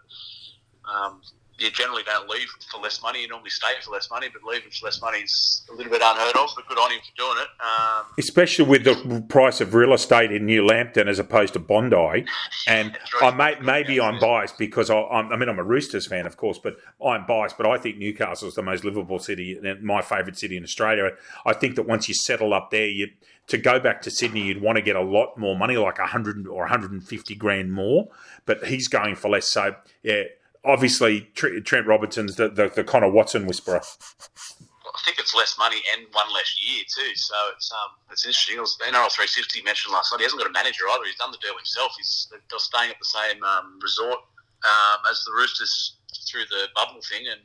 um, 0.89 1.21
you 1.59 1.71
generally 1.71 2.03
don't 2.03 2.29
leave 2.29 2.47
for 2.71 2.79
less 2.79 3.01
money. 3.01 3.21
You 3.21 3.27
normally 3.29 3.49
stay 3.49 3.73
for 3.83 3.91
less 3.91 4.09
money, 4.11 4.27
but 4.31 4.43
leaving 4.43 4.69
for 4.69 4.85
less 4.85 5.01
money 5.01 5.19
is 5.19 5.63
a 5.69 5.73
little 5.73 5.91
bit 5.91 6.01
unheard 6.03 6.35
of. 6.35 6.49
But 6.55 6.67
good 6.67 6.77
on 6.77 6.91
him 6.91 6.99
for 6.99 7.15
doing 7.17 7.37
it. 7.39 7.47
Um, 7.63 8.05
Especially 8.17 8.65
with 8.65 8.83
the 8.83 9.25
price 9.27 9.59
of 9.59 9.73
real 9.73 9.93
estate 9.93 10.31
in 10.31 10.45
New 10.45 10.65
Lambton 10.65 11.07
as 11.07 11.19
opposed 11.19 11.53
to 11.53 11.59
Bondi. 11.59 12.25
And 12.67 12.97
I 13.21 13.31
may, 13.31 13.55
maybe 13.61 13.99
I'm 14.01 14.19
biased 14.19 14.57
because 14.57 14.89
I, 14.89 14.97
I 14.99 15.37
mean 15.37 15.47
I'm 15.47 15.57
a 15.57 15.63
Roosters 15.63 16.05
fan, 16.05 16.25
of 16.25 16.35
course, 16.35 16.59
but 16.59 16.75
I'm 17.03 17.25
biased. 17.25 17.57
But 17.57 17.65
I 17.65 17.77
think 17.77 17.97
Newcastle 17.97 18.49
is 18.49 18.55
the 18.55 18.61
most 18.61 18.83
livable 18.83 19.19
city, 19.19 19.57
and 19.57 19.81
my 19.81 20.01
favourite 20.01 20.37
city 20.37 20.57
in 20.57 20.63
Australia. 20.63 21.11
I 21.45 21.53
think 21.53 21.75
that 21.75 21.83
once 21.83 22.09
you 22.09 22.13
settle 22.13 22.53
up 22.53 22.71
there, 22.71 22.87
you 22.87 23.07
to 23.47 23.57
go 23.57 23.79
back 23.79 24.01
to 24.01 24.11
Sydney, 24.11 24.41
you'd 24.41 24.61
want 24.61 24.75
to 24.75 24.81
get 24.81 24.95
a 24.95 25.01
lot 25.01 25.37
more 25.37 25.57
money, 25.57 25.77
like 25.77 25.99
100 25.99 26.47
or 26.47 26.59
150 26.59 27.35
grand 27.35 27.71
more. 27.71 28.09
But 28.45 28.65
he's 28.65 28.87
going 28.87 29.15
for 29.15 29.29
less. 29.29 29.49
So, 29.49 29.75
yeah, 30.03 30.23
obviously 30.67 31.31
Trent 31.33 31.87
Robinson's 31.87 32.35
the, 32.35 32.49
the, 32.49 32.69
the 32.69 32.83
Connor 32.83 33.09
Watson 33.09 33.47
whisperer. 33.47 33.81
I 33.81 34.99
think 35.05 35.19
it's 35.19 35.35
less 35.35 35.57
money 35.57 35.77
and 35.93 36.07
one 36.11 36.27
less 36.33 36.57
year 36.59 36.83
too. 36.83 37.15
So 37.15 37.35
it's 37.55 37.71
um 37.71 37.91
it's 38.11 38.25
interesting. 38.25 38.57
It 38.57 38.61
was 38.61 38.77
NRL 38.81 39.11
360 39.11 39.61
mentioned 39.63 39.93
last 39.93 40.11
night. 40.11 40.19
He 40.19 40.25
hasn't 40.25 40.41
got 40.41 40.49
a 40.49 40.53
manager 40.53 40.83
either. 40.91 41.05
He's 41.05 41.15
done 41.15 41.31
the 41.31 41.37
deal 41.41 41.55
himself. 41.55 41.93
He's 41.97 42.27
they're 42.31 42.59
staying 42.59 42.91
at 42.91 42.99
the 42.99 43.05
same 43.05 43.43
um, 43.43 43.79
resort 43.81 44.19
um, 44.65 44.99
as 45.11 45.23
the 45.23 45.31
Roosters 45.31 45.97
through 46.29 46.45
the 46.49 46.67
bubble 46.75 46.99
thing, 47.07 47.25
and 47.31 47.41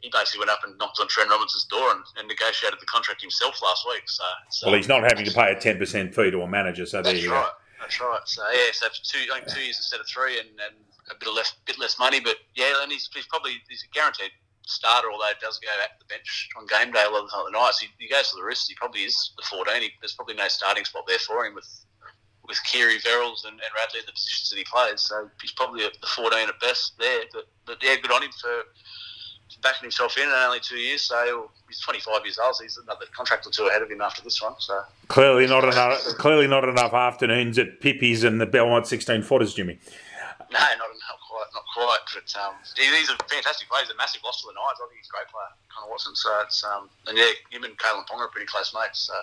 he 0.00 0.10
basically 0.12 0.40
went 0.40 0.50
up 0.50 0.60
and 0.64 0.76
knocked 0.78 1.00
on 1.00 1.08
Trent 1.08 1.30
Robinson's 1.30 1.64
door 1.64 1.90
and, 1.92 2.04
and 2.18 2.28
negotiated 2.28 2.78
the 2.78 2.86
contract 2.86 3.22
himself 3.22 3.60
last 3.62 3.86
week. 3.88 4.04
So, 4.06 4.24
so 4.50 4.66
well, 4.68 4.76
he's 4.76 4.88
not 4.88 5.02
having 5.02 5.24
to 5.24 5.32
pay 5.32 5.52
a 5.52 5.56
10% 5.56 6.14
fee 6.14 6.30
to 6.30 6.42
a 6.42 6.48
manager. 6.48 6.84
So 6.84 7.00
there 7.00 7.14
you 7.14 7.32
right. 7.32 7.42
go. 7.42 7.50
That's 7.84 8.00
right. 8.00 8.20
So 8.24 8.42
yeah, 8.48 8.72
so 8.72 8.88
two, 9.04 9.28
I 9.28 9.40
think 9.40 9.52
two 9.52 9.60
years 9.60 9.76
instead 9.76 10.00
of 10.00 10.08
three, 10.08 10.40
and, 10.40 10.48
and 10.48 10.72
a 11.12 11.14
bit 11.20 11.28
of 11.28 11.34
less, 11.34 11.52
bit 11.66 11.78
less 11.78 11.98
money. 11.98 12.18
But 12.18 12.36
yeah, 12.56 12.80
and 12.80 12.90
he's, 12.90 13.10
he's 13.12 13.26
probably 13.26 13.60
he's 13.68 13.84
a 13.84 13.92
guaranteed 13.92 14.32
starter, 14.64 15.12
although 15.12 15.28
he 15.28 15.36
does 15.36 15.60
go 15.60 15.68
out 15.68 15.92
to 15.92 16.00
the 16.00 16.08
bench 16.08 16.48
on 16.56 16.64
game 16.64 16.92
day 16.96 17.04
a 17.04 17.12
lot 17.12 17.28
of 17.28 17.28
the 17.28 17.52
nights. 17.52 17.84
He, 17.84 17.88
he 17.98 18.08
goes 18.08 18.30
to 18.30 18.36
the 18.36 18.42
wrist. 18.42 18.72
He 18.72 18.74
probably 18.74 19.04
is 19.04 19.32
the 19.36 19.44
14. 19.44 19.82
He, 19.82 19.90
there's 20.00 20.14
probably 20.14 20.34
no 20.34 20.48
starting 20.48 20.88
spot 20.88 21.04
there 21.06 21.20
for 21.20 21.44
him 21.44 21.54
with 21.54 21.68
with 22.48 22.60
Keary, 22.64 22.98
Verrills, 23.00 23.44
and, 23.44 23.56
and 23.56 23.72
Radley 23.76 24.00
in 24.00 24.06
the 24.06 24.12
positions 24.12 24.48
that 24.48 24.56
he 24.56 24.64
plays. 24.64 25.00
So 25.00 25.28
he's 25.40 25.52
probably 25.52 25.84
the 25.84 26.08
14 26.08 26.48
at 26.48 26.60
best 26.60 26.96
there. 26.98 27.28
But 27.32 27.44
but 27.68 27.84
yeah, 27.84 27.96
good 28.00 28.12
on 28.12 28.22
him 28.22 28.32
for 28.40 28.64
backing 29.62 29.82
himself 29.82 30.16
in 30.16 30.24
in 30.24 30.30
only 30.30 30.60
two 30.60 30.76
years. 30.76 31.02
So 31.02 31.50
he's 31.68 31.80
25 31.80 32.24
years 32.24 32.38
old. 32.38 32.56
So 32.56 32.62
he's 32.64 32.76
another 32.76 33.06
contract 33.14 33.46
or 33.46 33.50
two 33.50 33.66
ahead 33.66 33.82
of 33.82 33.90
him 33.90 34.00
after 34.00 34.22
this 34.22 34.40
one. 34.42 34.54
So 34.58 34.82
clearly 35.08 35.46
not 35.46 35.64
enough. 35.64 35.98
Clearly 36.18 36.46
not 36.46 36.68
enough 36.68 36.92
afternoons 36.92 37.58
at 37.58 37.80
Pippi's 37.80 38.24
and 38.24 38.40
the 38.40 38.46
Belmont 38.46 38.86
16 38.86 39.22
footers, 39.22 39.54
Jimmy. 39.54 39.78
No, 40.52 40.60
not, 40.60 40.78
not 40.78 41.18
quite, 41.28 41.46
not 41.54 41.64
quite. 41.74 41.98
But 42.14 42.32
um, 42.40 42.54
he's 42.76 43.10
a 43.10 43.16
fantastic 43.24 43.68
player. 43.68 43.82
He's 43.82 43.90
a 43.90 43.96
massive 43.96 44.22
loss 44.24 44.40
to 44.42 44.46
the 44.48 44.54
Knights. 44.54 44.80
I 44.82 44.86
think 44.88 45.00
he's 45.00 45.08
a 45.08 45.14
great 45.16 45.28
player, 45.28 45.50
Connor 45.74 45.90
Watson. 45.90 46.14
So 46.14 46.30
it's 46.42 46.62
um, 46.64 46.88
and 47.08 47.18
yeah, 47.18 47.30
him 47.50 47.64
and 47.64 47.76
Kalyn 47.78 48.06
Ponga 48.06 48.20
are 48.20 48.28
pretty 48.28 48.46
close 48.46 48.74
mates. 48.74 49.00
So 49.00 49.14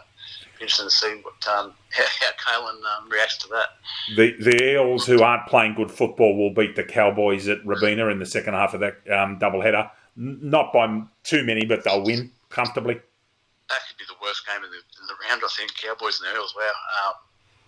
interesting 0.59 0.87
to 0.87 0.91
see 0.91 1.21
what 1.23 1.47
um, 1.47 1.73
how, 1.89 2.05
how 2.19 2.31
Kalyn 2.35 2.79
um, 2.83 3.09
reacts 3.09 3.37
to 3.39 3.47
that. 3.49 3.69
The 4.15 4.35
the 4.39 4.73
Eels, 4.73 5.05
who 5.05 5.21
aren't 5.21 5.47
playing 5.47 5.75
good 5.75 5.91
football, 5.91 6.35
will 6.35 6.53
beat 6.53 6.75
the 6.75 6.83
Cowboys 6.83 7.47
at 7.47 7.65
Robina 7.65 8.07
in 8.07 8.19
the 8.19 8.25
second 8.25 8.53
half 8.53 8.73
of 8.73 8.81
that 8.81 8.97
um, 9.09 9.39
double 9.39 9.61
header. 9.61 9.89
Not 10.15 10.73
by 10.73 11.03
too 11.23 11.43
many, 11.43 11.65
but 11.65 11.83
they'll 11.83 12.03
win 12.03 12.31
comfortably. 12.49 12.95
That 12.95 13.79
could 13.87 13.97
be 13.97 14.05
the 14.07 14.19
worst 14.21 14.45
game 14.45 14.63
of 14.63 14.69
the, 14.69 14.83
the 15.07 15.15
round, 15.27 15.41
I 15.43 15.49
think. 15.55 15.71
Cowboys 15.79 16.19
and 16.19 16.27
the 16.27 16.35
Eels. 16.35 16.53
Wow. 16.55 16.67
Um, 16.67 17.15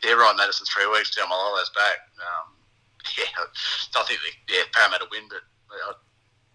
yeah, 0.03 0.19
Ryan 0.19 0.35
Matterson 0.35 0.67
three 0.67 0.87
weeks. 0.91 1.15
Down 1.15 1.31
Malolo's 1.31 1.71
back. 1.71 2.03
Um, 2.19 2.51
yeah, 3.17 3.31
I 3.39 4.03
think 4.03 4.19
yeah, 4.51 4.67
Parramatta 4.75 5.07
win, 5.11 5.23
but 5.31 5.43
I 5.71 5.95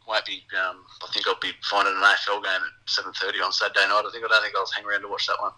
won't 0.07 0.25
be. 0.25 0.45
Um, 0.53 0.85
I 1.01 1.09
think 1.13 1.27
I'll 1.27 1.41
be 1.41 1.53
finding 1.65 1.97
an 1.97 2.05
AFL 2.05 2.45
game 2.45 2.61
at 2.61 2.75
seven 2.85 3.13
thirty 3.17 3.41
on 3.41 3.53
Saturday 3.53 3.89
night. 3.89 4.05
I 4.05 4.11
think 4.13 4.25
I 4.25 4.29
don't 4.29 4.43
think 4.45 4.57
I'll 4.57 4.69
hang 4.77 4.85
around 4.85 5.03
to 5.03 5.09
watch 5.09 5.27
that 5.27 5.41
one. 5.41 5.53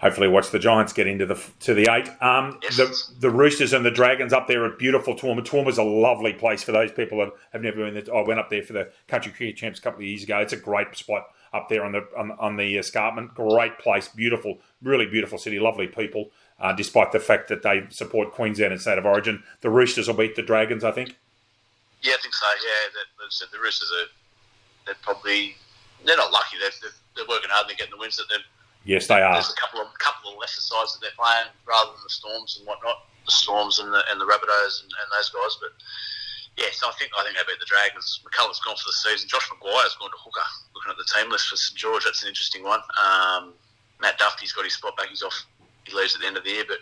Hopefully, 0.00 0.28
watch 0.28 0.50
the 0.50 0.58
Giants 0.58 0.92
get 0.92 1.06
into 1.06 1.24
the 1.26 1.42
to 1.60 1.72
the 1.74 1.90
eight. 1.90 2.08
Um, 2.22 2.58
Yes. 2.62 2.76
the 2.76 3.20
the 3.20 3.30
Roosters 3.30 3.72
and 3.72 3.84
the 3.84 3.90
Dragons 3.90 4.32
up 4.32 4.46
there 4.46 4.64
at 4.66 4.78
beautiful 4.78 5.14
Toowoomba. 5.14 5.44
Toowoomba's 5.44 5.78
a 5.78 5.82
lovely 5.82 6.32
place 6.32 6.62
for 6.62 6.72
those 6.72 6.92
people 6.92 7.18
that 7.18 7.30
have 7.52 7.62
never 7.62 7.76
been 7.84 7.94
there. 7.94 8.14
I 8.14 8.22
went 8.22 8.38
up 8.40 8.50
there 8.50 8.62
for 8.62 8.72
the 8.74 8.90
Country 9.08 9.32
Cricket 9.32 9.56
Champs 9.56 9.78
a 9.78 9.82
couple 9.82 10.00
of 10.00 10.06
years 10.06 10.22
ago. 10.22 10.38
It's 10.38 10.52
a 10.52 10.56
great 10.58 10.94
spot 10.96 11.26
up 11.54 11.68
there 11.68 11.84
on 11.84 11.92
the 11.92 12.06
on, 12.16 12.32
on 12.38 12.56
the 12.56 12.76
escarpment. 12.76 13.34
Great 13.34 13.78
place, 13.78 14.08
beautiful, 14.08 14.58
really 14.82 15.06
beautiful 15.06 15.38
city, 15.38 15.58
lovely 15.58 15.86
people. 15.86 16.30
Uh, 16.60 16.72
despite 16.72 17.12
the 17.12 17.20
fact 17.20 17.48
that 17.48 17.62
they 17.62 17.84
support 17.90 18.32
Queensland 18.32 18.72
and 18.72 18.80
State 18.80 18.98
of 18.98 19.06
Origin, 19.06 19.42
the 19.60 19.70
Roosters 19.70 20.08
will 20.08 20.14
beat 20.14 20.36
the 20.36 20.42
Dragons. 20.42 20.84
I 20.84 20.92
think. 20.92 21.16
Yeah, 22.02 22.12
I 22.14 22.20
think 22.20 22.34
so. 22.34 22.46
Yeah, 22.46 23.00
I 23.00 23.46
the 23.52 23.58
Roosters 23.58 23.90
are 23.92 24.08
they're 24.84 24.94
probably 25.02 25.56
they're 26.04 26.16
not 26.16 26.32
lucky. 26.32 26.56
They're, 26.60 26.70
they're, 26.82 26.90
they're 27.16 27.28
working 27.28 27.50
hard 27.50 27.64
and 27.64 27.70
they're 27.70 27.76
getting 27.76 27.92
the 27.92 28.00
wins 28.00 28.16
that 28.16 28.26
they're 28.28 28.44
Yes, 28.86 29.06
they 29.06 29.20
are. 29.20 29.34
There's 29.34 29.50
a 29.50 29.60
couple 29.60 29.82
of 29.82 29.90
couple 29.98 30.32
of 30.32 30.38
lesser 30.38 30.62
sides 30.62 30.94
that 30.94 31.02
they're 31.02 31.18
playing 31.18 31.50
rather 31.66 31.90
than 31.90 32.00
the 32.06 32.14
Storms 32.14 32.56
and 32.58 32.66
whatnot. 32.66 33.10
The 33.26 33.34
Storms 33.34 33.78
and 33.82 33.92
the 33.92 34.02
and 34.10 34.20
the 34.20 34.24
Rabbitohs 34.24 34.82
and, 34.82 34.90
and 34.90 35.08
those 35.10 35.30
guys. 35.30 35.58
But 35.60 35.74
Yes, 36.56 36.80
I 36.80 36.90
think 36.96 37.12
I 37.12 37.22
think 37.22 37.36
they 37.36 37.44
beat 37.44 37.60
the 37.60 37.68
Dragons. 37.68 38.20
McCullough's 38.24 38.60
gone 38.64 38.76
for 38.76 38.88
the 38.88 38.96
season. 38.96 39.28
Josh 39.28 39.48
McGuire's 39.52 39.96
gone 40.00 40.08
to 40.08 40.16
hooker. 40.16 40.48
Looking 40.74 40.90
at 40.90 40.96
the 40.96 41.08
team 41.12 41.30
list 41.30 41.48
for 41.48 41.56
St 41.56 41.76
George, 41.76 42.04
that's 42.04 42.22
an 42.22 42.28
interesting 42.28 42.64
one. 42.64 42.80
Um, 42.96 43.52
Matt 44.00 44.18
Dufty's 44.18 44.52
got 44.52 44.64
his 44.64 44.74
spot 44.74 44.96
back. 44.96 45.08
He's 45.08 45.22
off. 45.22 45.36
He 45.84 45.94
leaves 45.94 46.14
at 46.14 46.22
the 46.22 46.26
end 46.26 46.38
of 46.38 46.44
the 46.44 46.50
year, 46.50 46.64
but 46.66 46.78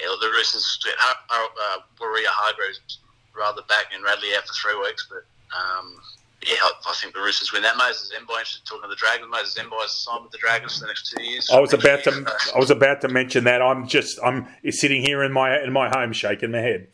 yeah, 0.00 0.08
the 0.20 0.32
Roosters. 0.32 0.64
Uh, 0.88 1.78
Waerea-Hargreaves 2.00 3.00
rather 3.36 3.62
back 3.68 3.92
and 3.94 4.02
Radley 4.02 4.34
out 4.34 4.48
for 4.48 4.54
three 4.54 4.80
weeks, 4.80 5.06
but 5.08 5.24
um, 5.52 6.00
yeah, 6.46 6.54
I, 6.62 6.72
I, 6.88 6.94
think 6.94 7.14
the 7.14 7.20
Roosters 7.20 7.52
win 7.52 7.62
that. 7.62 7.76
Moses 7.76 8.12
Mbye, 8.16 8.64
talking 8.64 8.82
to 8.82 8.88
the 8.88 8.96
Dragons. 8.96 9.28
Moses 9.30 9.54
Mbye 9.58 9.84
is 9.84 9.92
signed 9.92 10.22
with 10.22 10.32
the 10.32 10.38
Dragons 10.38 10.74
for 10.76 10.82
the 10.82 10.86
next 10.86 11.10
two 11.10 11.22
years. 11.22 11.50
I 11.50 11.58
was 11.58 11.72
about 11.72 12.04
to, 12.04 12.10
I 12.54 12.58
was 12.58 12.70
about 12.70 13.00
to 13.00 13.08
mention 13.08 13.44
that. 13.44 13.60
I'm 13.60 13.88
just, 13.88 14.18
I'm 14.24 14.46
sitting 14.70 15.02
here 15.02 15.22
in 15.24 15.32
my 15.32 15.60
in 15.60 15.72
my 15.72 15.88
home, 15.88 16.12
shaking 16.12 16.52
my 16.52 16.58
head. 16.58 16.88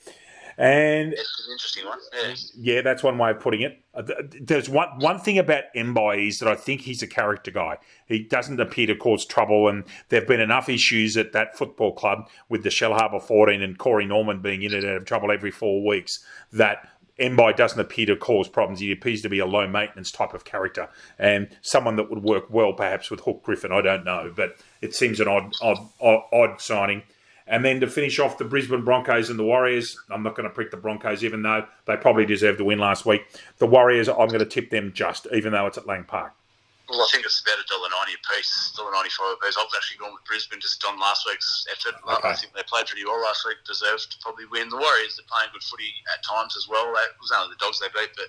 And 0.56 1.12
it's 1.12 1.46
an 1.46 1.52
interesting 1.52 1.84
one. 1.84 1.98
Yeah. 2.12 2.74
yeah, 2.74 2.80
that's 2.82 3.02
one 3.02 3.18
way 3.18 3.30
of 3.30 3.40
putting 3.40 3.62
it. 3.62 3.82
Uh, 3.92 4.02
there's 4.40 4.68
one 4.68 4.88
one 4.98 5.18
thing 5.18 5.38
about 5.38 5.64
Mbye 5.74 6.28
is 6.28 6.38
that 6.38 6.48
I 6.48 6.54
think 6.54 6.82
he's 6.82 7.02
a 7.02 7.08
character 7.08 7.50
guy. 7.50 7.78
He 8.06 8.20
doesn't 8.20 8.60
appear 8.60 8.86
to 8.86 8.94
cause 8.94 9.26
trouble, 9.26 9.68
and 9.68 9.84
there've 10.08 10.26
been 10.26 10.40
enough 10.40 10.68
issues 10.68 11.16
at 11.16 11.32
that 11.32 11.58
football 11.58 11.92
club 11.92 12.28
with 12.48 12.62
the 12.62 12.68
Shellharbour 12.68 13.22
14 13.22 13.62
and 13.62 13.78
Corey 13.78 14.06
Norman 14.06 14.40
being 14.40 14.62
in 14.62 14.74
and 14.74 14.84
out 14.84 14.96
of 14.96 15.04
trouble 15.06 15.32
every 15.32 15.50
four 15.50 15.84
weeks 15.84 16.24
that 16.52 16.88
Mbye 17.18 17.56
doesn't 17.56 17.78
appear 17.78 18.06
to 18.06 18.16
cause 18.16 18.48
problems. 18.48 18.80
He 18.80 18.90
appears 18.90 19.22
to 19.22 19.28
be 19.28 19.38
a 19.38 19.46
low 19.46 19.68
maintenance 19.68 20.10
type 20.10 20.34
of 20.34 20.44
character 20.44 20.88
and 21.18 21.48
someone 21.62 21.96
that 21.96 22.10
would 22.10 22.22
work 22.22 22.46
well 22.50 22.72
perhaps 22.72 23.10
with 23.10 23.20
Hook 23.20 23.42
Griffin. 23.42 23.72
I 23.72 23.82
don't 23.82 24.04
know, 24.04 24.32
but 24.34 24.56
it 24.80 24.94
seems 24.94 25.20
an 25.20 25.28
odd, 25.28 25.54
odd, 25.62 25.78
odd, 26.00 26.60
signing. 26.60 27.02
And 27.46 27.64
then 27.64 27.80
to 27.80 27.86
finish 27.86 28.18
off 28.18 28.38
the 28.38 28.44
Brisbane 28.44 28.84
Broncos 28.84 29.28
and 29.28 29.38
the 29.38 29.44
Warriors, 29.44 29.98
I'm 30.10 30.22
not 30.22 30.34
going 30.34 30.48
to 30.48 30.54
prick 30.54 30.70
the 30.70 30.78
Broncos, 30.78 31.22
even 31.22 31.42
though 31.42 31.66
they 31.86 31.96
probably 31.96 32.24
deserved 32.24 32.58
the 32.58 32.64
win 32.64 32.78
last 32.78 33.04
week. 33.04 33.22
The 33.58 33.66
Warriors, 33.66 34.08
I'm 34.08 34.28
going 34.28 34.38
to 34.38 34.46
tip 34.46 34.70
them 34.70 34.92
just, 34.94 35.26
even 35.32 35.52
though 35.52 35.66
it's 35.66 35.76
at 35.76 35.86
Lang 35.86 36.04
Park. 36.04 36.32
Well, 36.84 37.00
I 37.00 37.08
think 37.08 37.24
it's 37.24 37.40
about 37.40 37.56
a 37.56 37.66
dollar 37.66 37.88
ninety 37.88 38.12
a 38.12 38.22
piece, 38.28 38.72
dollar 38.76 38.92
ninety 38.92 39.08
five 39.08 39.32
a 39.32 39.40
piece. 39.40 39.56
I've 39.56 39.72
actually 39.72 40.04
gone 40.04 40.12
with 40.12 40.24
Brisbane 40.28 40.60
just 40.60 40.84
on 40.84 41.00
last 41.00 41.24
week's 41.24 41.64
effort. 41.72 41.96
Okay. 42.04 42.28
I 42.28 42.36
think 42.36 42.52
they 42.52 42.62
played 42.68 42.84
pretty 42.84 43.08
well 43.08 43.20
last 43.24 43.40
week. 43.48 43.56
Deserved 43.64 44.12
to 44.12 44.16
probably 44.20 44.44
win. 44.52 44.68
The 44.68 44.76
Warriors 44.76 45.16
are 45.16 45.24
playing 45.24 45.48
good 45.56 45.64
footy 45.64 45.88
at 46.12 46.20
times 46.20 46.60
as 46.60 46.68
well. 46.68 46.92
It 46.92 47.16
was 47.16 47.32
only 47.32 47.56
the 47.56 47.60
Dogs 47.62 47.80
they 47.80 47.88
beat, 47.96 48.12
but 48.12 48.28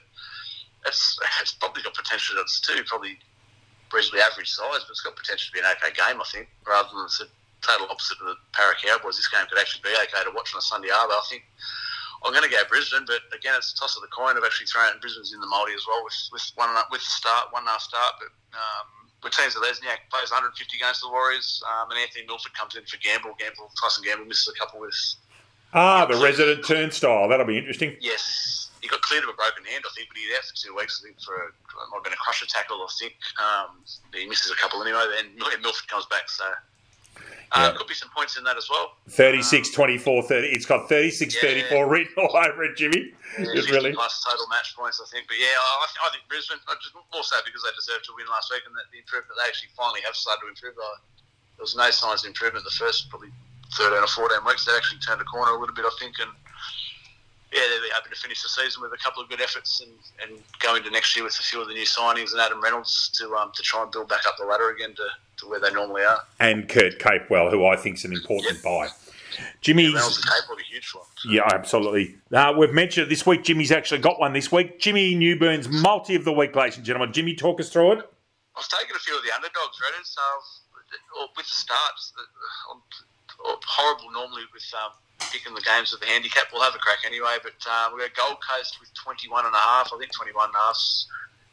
it's 0.87 1.19
it's 1.43 1.51
probably 1.59 1.83
got 1.83 1.99
potential. 1.99 2.39
It's 2.39 2.63
too 2.63 2.79
probably 2.87 3.19
reasonably 3.91 4.23
average 4.23 4.49
size, 4.49 4.87
but 4.87 4.95
it's 4.95 5.03
got 5.03 5.19
potential 5.19 5.51
to 5.51 5.55
be 5.55 5.59
an 5.59 5.71
okay 5.75 5.91
game. 5.91 6.23
I 6.23 6.27
think 6.31 6.47
rather 6.63 6.87
than 6.95 7.11
the 7.11 7.27
total 7.65 7.87
opposite 7.89 8.21
of 8.21 8.27
the 8.27 8.37
Para 8.53 8.75
Cowboys. 8.77 9.17
This 9.17 9.27
game 9.27 9.45
could 9.49 9.59
actually 9.59 9.81
be 9.83 9.95
okay 10.05 10.23
to 10.23 10.31
watch 10.35 10.53
on 10.53 10.59
a 10.59 10.61
Sunday 10.61 10.89
Arvo. 10.89 11.17
I 11.17 11.25
think 11.29 11.43
I'm 12.23 12.31
going 12.31 12.45
to 12.45 12.49
go 12.49 12.61
Brisbane, 12.69 13.05
but 13.05 13.21
again, 13.35 13.53
it's 13.57 13.73
a 13.73 13.77
toss 13.77 13.95
of 13.95 14.01
the 14.01 14.13
coin. 14.13 14.37
I've 14.37 14.45
actually 14.45 14.67
thrown 14.67 14.97
Brisbane's 15.01 15.33
in 15.33 15.39
the 15.39 15.47
multi 15.47 15.73
as 15.73 15.85
well 15.87 16.03
with 16.03 16.15
with 16.31 16.45
one 16.55 16.69
with 16.91 17.01
the 17.01 17.11
start, 17.11 17.51
one 17.51 17.65
half 17.65 17.81
start. 17.81 18.15
But 18.19 18.31
um, 18.55 19.11
with 19.23 19.33
teams 19.33 19.55
of 19.55 19.63
Lesniak 19.63 20.05
plays 20.13 20.29
150 20.29 20.53
against 20.77 21.01
the 21.01 21.09
Warriors, 21.09 21.61
um, 21.65 21.91
and 21.91 21.99
Anthony 21.99 22.25
Milford 22.29 22.53
comes 22.53 22.75
in 22.75 22.85
for 22.85 22.97
Gamble. 23.01 23.33
Gamble, 23.37 23.69
Tyson 23.81 24.05
Gamble 24.05 24.25
misses 24.25 24.53
a 24.53 24.57
couple 24.57 24.79
with. 24.79 24.95
Ah, 25.73 26.05
the 26.05 26.15
resident 26.15 26.63
turnstile. 26.63 27.27
That'll 27.27 27.45
be 27.45 27.57
interesting. 27.57 27.97
Yes, 27.99 28.69
he 28.79 28.87
got 28.87 29.01
cleared 29.01 29.23
of 29.23 29.29
a 29.29 29.33
broken 29.33 29.65
hand, 29.65 29.83
I 29.83 29.91
think, 29.97 30.07
but 30.07 30.17
he's 30.17 30.31
out 30.37 30.45
for 30.45 30.55
two 30.55 30.73
weeks. 30.77 31.01
I 31.01 31.09
think 31.09 31.19
for 31.19 31.35
a, 31.35 31.49
might 31.91 31.99
have 31.99 32.03
been 32.05 32.13
a 32.13 32.21
crusher 32.21 32.45
tackle. 32.45 32.79
I 32.79 32.91
think 33.01 33.17
um, 33.41 33.83
he 34.13 34.29
misses 34.29 34.53
a 34.53 34.55
couple 34.55 34.81
anyway. 34.81 35.03
Then 35.17 35.35
Milford 35.61 35.89
comes 35.89 36.05
back, 36.05 36.29
so 36.29 36.45
uh, 37.51 37.71
Could 37.71 37.87
be 37.87 37.93
some 37.93 38.09
points 38.11 38.37
in 38.37 38.43
that 38.43 38.57
as 38.57 38.67
well. 38.69 38.99
36, 39.09 39.69
um, 39.69 39.73
24, 39.73 40.23
30. 40.23 40.47
It's 40.47 40.65
got 40.65 40.89
36, 40.89 41.35
yeah, 41.35 41.71
34 41.71 41.87
written 41.87 42.13
all 42.17 42.35
over 42.35 42.63
it, 42.63 42.75
Jimmy. 42.75 43.15
Yeah, 43.39 43.55
it's 43.55 43.71
really 43.71 43.93
plus 43.93 44.23
total 44.27 44.47
match 44.47 44.75
points, 44.75 44.99
I 44.99 45.07
think. 45.07 45.27
But 45.27 45.37
yeah, 45.39 45.55
I, 45.55 45.87
I 45.87 46.09
think 46.11 46.27
Brisbane, 46.27 46.59
just 46.81 46.95
more 46.95 47.23
so 47.23 47.37
because 47.45 47.63
they 47.63 47.71
deserved 47.75 48.05
to 48.05 48.13
win 48.15 48.27
last 48.27 48.51
week 48.51 48.63
and 48.67 48.75
that 48.75 48.91
the 48.91 48.99
improvement, 48.99 49.39
they 49.39 49.47
actually 49.47 49.71
finally 49.71 50.03
have 50.03 50.15
started 50.15 50.43
to 50.43 50.47
improve. 50.51 50.75
There 50.75 51.63
was 51.63 51.75
no 51.75 51.87
signs 51.91 52.23
of 52.23 52.35
improvement 52.35 52.67
the 52.67 52.75
first 52.75 53.07
probably 53.07 53.31
13 53.79 54.03
or 54.03 54.07
14 54.07 54.43
weeks. 54.43 54.67
They 54.67 54.75
actually 54.75 54.99
turned 54.99 55.23
a 55.23 55.27
corner 55.27 55.55
a 55.55 55.59
little 55.59 55.75
bit, 55.75 55.87
I 55.87 55.95
think, 55.99 56.19
and 56.19 56.31
yeah, 57.55 57.61
they'll 57.69 57.81
be 57.81 57.89
happy 57.93 58.09
to 58.09 58.15
finish 58.19 58.43
the 58.43 58.49
season 58.49 58.81
with 58.81 58.91
a 58.91 58.97
couple 58.97 59.23
of 59.23 59.29
good 59.29 59.41
efforts 59.41 59.81
and, 59.81 59.91
and 60.21 60.43
go 60.59 60.75
into 60.75 60.89
next 60.91 61.15
year 61.15 61.23
with 61.23 61.39
a 61.39 61.43
few 61.43 61.61
of 61.61 61.67
the 61.67 61.73
new 61.73 61.85
signings 61.85 62.31
and 62.33 62.41
Adam 62.41 62.61
Reynolds 62.61 63.09
to 63.17 63.33
um, 63.35 63.51
to 63.55 63.63
try 63.63 63.81
and 63.81 63.91
build 63.91 64.09
back 64.09 64.25
up 64.27 64.35
the 64.37 64.45
ladder 64.45 64.69
again 64.69 64.93
to, 64.95 65.07
to 65.37 65.47
where 65.47 65.59
they 65.59 65.71
normally 65.71 66.03
are. 66.03 66.19
And 66.39 66.67
Kurt 66.67 66.99
Capewell, 66.99 67.49
who 67.49 67.65
I 67.65 67.77
think 67.77 67.97
is 67.97 68.05
an 68.05 68.11
important 68.11 68.61
buy. 68.61 68.89
Jimmy's 69.61 69.93
yeah, 69.93 70.01
huge 70.69 70.91
one. 70.93 71.05
Yeah, 71.27 71.41
absolutely. 71.53 72.15
Uh, 72.31 72.53
we've 72.57 72.73
mentioned 72.73 73.09
this 73.09 73.25
week. 73.25 73.43
Jimmy's 73.43 73.71
actually 73.71 73.99
got 73.99 74.19
one 74.19 74.33
this 74.33 74.51
week. 74.51 74.79
Jimmy 74.79 75.15
Newburn's 75.15 75.67
multi 75.67 76.15
of 76.15 76.23
the 76.23 76.31
week, 76.31 76.55
ladies 76.55 76.77
and 76.77 76.85
gentlemen. 76.85 77.11
Jimmy, 77.11 77.35
talk 77.35 77.59
us 77.59 77.69
through 77.69 77.93
it. 77.93 77.99
I 77.99 78.59
was 78.59 78.67
taking 78.67 78.95
a 78.95 78.99
few 78.99 79.17
of 79.17 79.23
the 79.23 79.35
underdogs, 79.35 79.79
ready. 79.81 80.03
So 80.03 80.21
with 81.35 81.45
the 81.45 81.53
start, 81.53 81.93
uh, 83.45 83.55
horrible 83.65 84.11
normally 84.11 84.43
with 84.53 84.63
um, 84.75 84.91
picking 85.35 85.51
the 85.51 85.67
games 85.67 85.91
with 85.91 85.99
the 85.99 86.07
handicap. 86.07 86.47
We'll 86.55 86.63
have 86.63 86.75
a 86.75 86.79
crack 86.79 87.03
anyway, 87.03 87.35
but 87.43 87.59
uh, 87.67 87.91
we've 87.91 88.07
got 88.15 88.39
Gold 88.39 88.39
Coast 88.39 88.79
with 88.79 88.87
21 88.95 89.43
and 89.43 89.51
a 89.51 89.59
half. 89.59 89.91
I 89.91 89.99
think 89.99 90.15
21 90.15 90.31
and 90.31 90.55
a 90.55 90.63
half. 90.63 90.79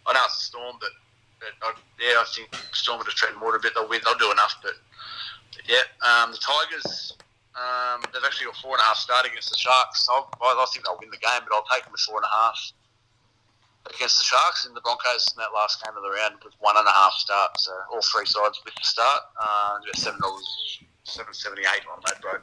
I 0.06 0.14
know 0.14 0.22
it's 0.22 0.46
Storm, 0.46 0.78
but, 0.78 0.94
but 1.42 1.50
I, 1.66 1.74
yeah, 1.98 2.22
I 2.22 2.26
think 2.30 2.54
Storm 2.70 3.02
would 3.02 3.10
have 3.10 3.18
tread 3.18 3.34
more 3.34 3.58
a 3.58 3.58
bit. 3.58 3.74
They'll 3.74 3.90
win. 3.90 3.98
They'll 4.06 4.22
do 4.22 4.30
enough, 4.30 4.54
but, 4.62 4.78
but 5.50 5.66
yeah, 5.66 5.82
um, 6.06 6.30
the 6.30 6.38
Tigers. 6.38 7.18
Um, 7.52 8.00
they've 8.14 8.24
actually 8.24 8.48
got 8.48 8.56
four 8.62 8.78
and 8.78 8.80
a 8.80 8.86
half 8.86 8.96
start 8.96 9.26
against 9.26 9.50
the 9.50 9.58
Sharks. 9.58 10.06
I, 10.08 10.22
I 10.40 10.66
think 10.72 10.86
they'll 10.86 10.96
win 10.96 11.10
the 11.10 11.20
game, 11.20 11.42
but 11.44 11.52
I'll 11.52 11.68
take 11.68 11.84
them 11.84 11.92
with 11.92 12.00
four 12.06 12.16
and 12.16 12.24
a 12.24 12.32
half 12.32 12.56
against 13.92 14.16
the 14.16 14.24
Sharks 14.24 14.64
and 14.64 14.72
the 14.72 14.80
Broncos 14.80 15.34
in 15.34 15.42
that 15.42 15.52
last 15.52 15.82
game 15.84 15.92
of 15.92 16.00
the 16.00 16.16
round 16.16 16.40
with 16.46 16.54
one 16.64 16.78
and 16.78 16.86
a 16.86 16.94
half 16.94 17.12
start. 17.18 17.60
So 17.60 17.74
all 17.92 18.00
three 18.08 18.24
sides 18.24 18.62
with 18.64 18.72
the 18.72 18.86
start. 18.86 19.20
Uh, 19.36 19.84
about 19.84 19.98
seven 20.00 20.20
dollars, 20.22 20.48
seven 21.04 21.34
seventy 21.34 21.68
eight 21.68 21.84
on 21.92 22.00
that, 22.06 22.22
bro. 22.22 22.40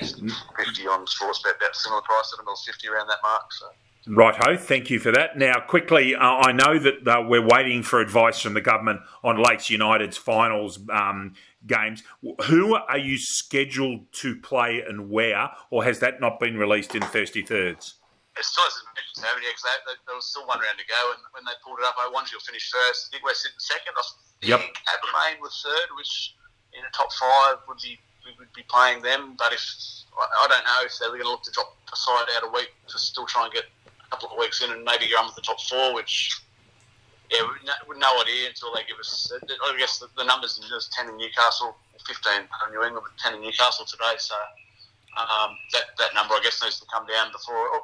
50 0.00 0.86
on 0.88 1.06
Sportsbet, 1.06 1.56
about 1.56 1.74
similar 1.76 2.02
price, 2.02 2.30
seven 2.30 2.44
dollars 2.44 2.64
fifty 2.66 2.88
around 2.88 3.08
that 3.08 3.18
mark. 3.22 3.52
So. 3.52 3.66
Right, 4.06 4.36
ho. 4.36 4.56
Thank 4.56 4.90
you 4.90 4.98
for 5.00 5.10
that. 5.12 5.38
Now, 5.38 5.60
quickly, 5.60 6.14
uh, 6.14 6.20
I 6.20 6.52
know 6.52 6.78
that 6.78 7.08
uh, 7.08 7.22
we're 7.26 7.44
waiting 7.44 7.82
for 7.82 8.00
advice 8.00 8.38
from 8.38 8.52
the 8.52 8.60
government 8.60 9.00
on 9.22 9.42
Lakes 9.42 9.70
United's 9.70 10.18
finals 10.18 10.78
um, 10.92 11.32
games. 11.66 12.02
Who 12.44 12.74
are 12.74 12.98
you 12.98 13.16
scheduled 13.16 14.12
to 14.20 14.36
play 14.36 14.84
and 14.86 15.08
where, 15.08 15.50
or 15.70 15.84
has 15.84 16.00
that 16.00 16.20
not 16.20 16.38
been 16.38 16.58
released 16.58 16.94
in 16.94 17.00
Thirsty 17.00 17.40
Thirds? 17.40 17.94
It's 18.36 18.48
still 18.50 18.64
hasn't 18.64 18.84
been 18.92 19.08
determined 19.14 19.46
yet 19.46 19.54
because 19.56 19.96
there 20.04 20.16
was 20.18 20.26
still 20.26 20.44
one 20.44 20.60
round 20.60 20.76
to 20.76 20.84
go, 20.84 21.02
and 21.16 21.22
when 21.32 21.44
they 21.48 21.56
pulled 21.64 21.78
it 21.80 21.86
up, 21.86 21.96
I 21.96 22.10
wanted 22.12 22.32
you'll 22.32 22.44
finish 22.44 22.68
first. 22.68 23.08
I 23.08 23.16
think 23.16 23.24
we're 23.24 23.32
sitting 23.32 23.56
second. 23.56 23.94
I 23.96 24.04
think 24.42 24.52
yep. 24.52 24.60
Abermain 24.90 25.40
was 25.40 25.54
third, 25.64 25.88
which 25.96 26.36
in 26.76 26.82
the 26.84 26.92
top 26.92 27.08
five 27.14 27.64
would 27.70 27.80
be 27.80 27.96
we 28.24 28.32
would 28.38 28.52
be 28.52 28.64
playing 28.68 29.02
them. 29.02 29.36
But 29.38 29.52
if 29.52 29.62
I 30.16 30.46
don't 30.48 30.64
know 30.64 30.80
if 30.84 30.92
they're 30.98 31.08
going 31.08 31.22
to 31.22 31.28
look 31.28 31.42
to 31.44 31.52
drop 31.52 31.76
a 31.92 31.96
side 31.96 32.26
out 32.36 32.44
a 32.44 32.52
week 32.52 32.72
to 32.88 32.98
still 32.98 33.26
try 33.26 33.44
and 33.44 33.52
get 33.52 33.64
a 33.88 34.10
couple 34.10 34.30
of 34.30 34.38
weeks 34.38 34.62
in 34.62 34.70
and 34.70 34.84
maybe 34.84 35.06
on 35.14 35.26
with 35.26 35.34
the 35.34 35.42
top 35.42 35.60
four, 35.60 35.94
which 35.94 36.40
yeah, 37.30 37.40
we've 37.88 37.98
no, 37.98 38.20
idea 38.20 38.48
until 38.48 38.74
they 38.74 38.84
give 38.86 38.98
us. 38.98 39.32
I 39.32 39.76
guess 39.78 39.98
the, 39.98 40.08
the 40.16 40.24
numbers 40.24 40.60
there's 40.68 40.88
ten 40.92 41.08
in 41.08 41.16
Newcastle, 41.16 41.76
fifteen 42.06 42.46
in 42.46 42.68
New 42.72 42.84
England, 42.84 43.06
ten 43.18 43.34
in 43.34 43.40
Newcastle 43.40 43.84
today. 43.86 44.14
So 44.18 44.34
um, 45.16 45.56
that 45.72 45.96
that 45.98 46.14
number 46.14 46.34
I 46.34 46.40
guess 46.42 46.62
needs 46.62 46.80
to 46.80 46.86
come 46.92 47.06
down 47.06 47.32
before. 47.32 47.56
Oh, 47.56 47.82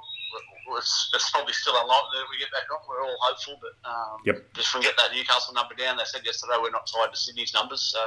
it's, 0.79 1.11
it's, 1.15 1.31
probably 1.31 1.53
still 1.53 1.75
unlikely 1.75 2.19
that 2.19 2.29
we 2.31 2.39
get 2.39 2.51
back 2.53 2.71
on. 2.71 2.79
We're 2.89 3.03
all 3.03 3.17
hopeful, 3.21 3.59
but 3.61 3.75
um, 3.89 4.23
yep. 4.25 4.43
just 4.55 4.75
we 4.75 4.83
get 4.83 4.97
that 4.97 5.15
Newcastle 5.15 5.55
number 5.55 5.75
down. 5.75 5.97
They 5.97 6.05
said 6.05 6.23
yesterday 6.25 6.55
we're 6.61 6.71
not 6.71 6.87
tied 6.87 7.11
to 7.11 7.19
Sydney's 7.19 7.55
numbers, 7.55 7.83
so, 7.83 7.99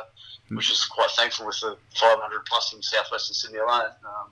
mm. 0.51 0.57
which 0.57 0.71
is 0.71 0.85
quite 0.85 1.09
thankful 1.11 1.45
with 1.45 1.59
the 1.59 1.77
500 1.95 2.45
plus 2.45 2.73
in 2.73 2.81
southwestern 2.81 3.33
Sydney 3.33 3.59
alone. 3.59 3.91
Um, 4.05 4.31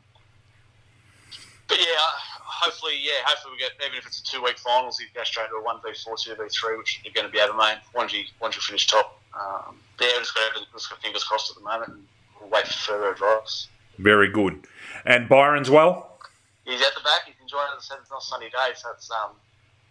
but 1.67 1.79
yeah, 1.79 2.03
hopefully, 2.43 2.99
yeah, 3.01 3.23
hopefully 3.23 3.55
we 3.55 3.59
get 3.59 3.71
even 3.85 3.97
if 3.97 4.05
it's 4.05 4.19
a 4.19 4.23
two 4.23 4.43
week 4.43 4.59
finals, 4.59 4.99
you 4.99 5.07
go 5.15 5.23
straight 5.23 5.49
to 5.49 5.55
a 5.55 5.63
one 5.63 5.79
v 5.83 5.93
four, 6.03 6.15
two 6.17 6.35
v 6.35 6.49
three, 6.49 6.77
which 6.77 7.01
you're 7.03 7.13
going 7.13 7.25
to 7.25 7.31
be 7.31 7.39
Abermain. 7.39 7.79
Once 7.95 8.13
you 8.13 8.23
once 8.41 8.55
you 8.55 8.61
finish 8.61 8.87
top, 8.87 9.21
um, 9.33 9.79
yeah, 9.99 10.07
just 10.19 10.35
got, 10.35 10.51
just 10.73 10.89
got 10.89 11.01
fingers 11.01 11.23
crossed 11.23 11.49
at 11.51 11.57
the 11.57 11.63
moment, 11.63 11.89
and 11.89 12.03
we'll 12.39 12.49
wait 12.49 12.67
for 12.67 12.91
further 12.91 13.11
advice. 13.11 13.67
Very 13.97 14.29
good. 14.29 14.67
And 15.05 15.29
Byron's 15.29 15.69
well. 15.69 16.19
He's 16.65 16.81
at 16.81 16.93
the 16.93 17.01
back. 17.01 17.25
He's 17.25 17.35
it. 17.59 17.77
It's 17.77 17.89
not 17.89 18.21
a 18.21 18.21
sunny 18.21 18.49
day, 18.49 18.71
so 18.75 18.89
it's 18.95 19.09
um, 19.11 19.35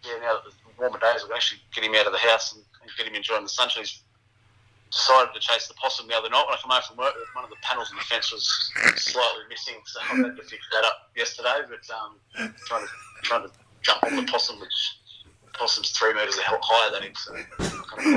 yeah. 0.03 0.17
Now 0.21 0.41
that 0.41 0.43
the 0.45 0.53
warmer 0.79 0.99
days, 0.99 1.21
we'll 1.23 1.35
actually 1.35 1.61
get 1.73 1.83
him 1.83 1.93
out 1.95 2.07
of 2.07 2.13
the 2.13 2.19
house 2.19 2.53
and, 2.53 2.63
and 2.81 2.89
get 2.97 3.07
him 3.07 3.15
enjoying 3.15 3.43
the 3.43 3.49
sunshine. 3.49 3.83
He's 3.83 4.01
decided 4.91 5.33
to 5.33 5.39
chase 5.39 5.67
the 5.67 5.73
possum 5.75 6.07
the 6.07 6.15
other 6.17 6.29
night 6.29 6.43
when 6.47 6.57
I 6.57 6.61
come 6.61 6.71
home 6.71 6.81
from 6.87 6.97
work. 6.97 7.13
One 7.33 7.45
of 7.45 7.49
the 7.49 7.55
panels 7.61 7.91
in 7.91 7.97
the 7.97 8.03
fence 8.03 8.31
was 8.31 8.43
slightly 8.97 9.43
missing, 9.49 9.75
so 9.85 9.99
I 10.01 10.27
had 10.27 10.35
to 10.35 10.43
fix 10.43 10.67
that 10.73 10.83
up 10.83 11.09
yesterday. 11.15 11.63
But 11.69 11.85
um, 11.95 12.51
trying 12.67 12.83
to 12.83 12.89
trying 13.23 13.43
to 13.47 13.51
jump 13.81 14.03
on 14.03 14.15
the 14.17 14.23
possum, 14.23 14.59
which 14.59 14.97
possum's 15.53 15.91
three 15.91 16.13
metres 16.13 16.37
a 16.37 16.41
hell 16.43 16.59
higher 16.61 16.91
than 16.91 17.03
him. 17.03 17.13
So 17.15 17.35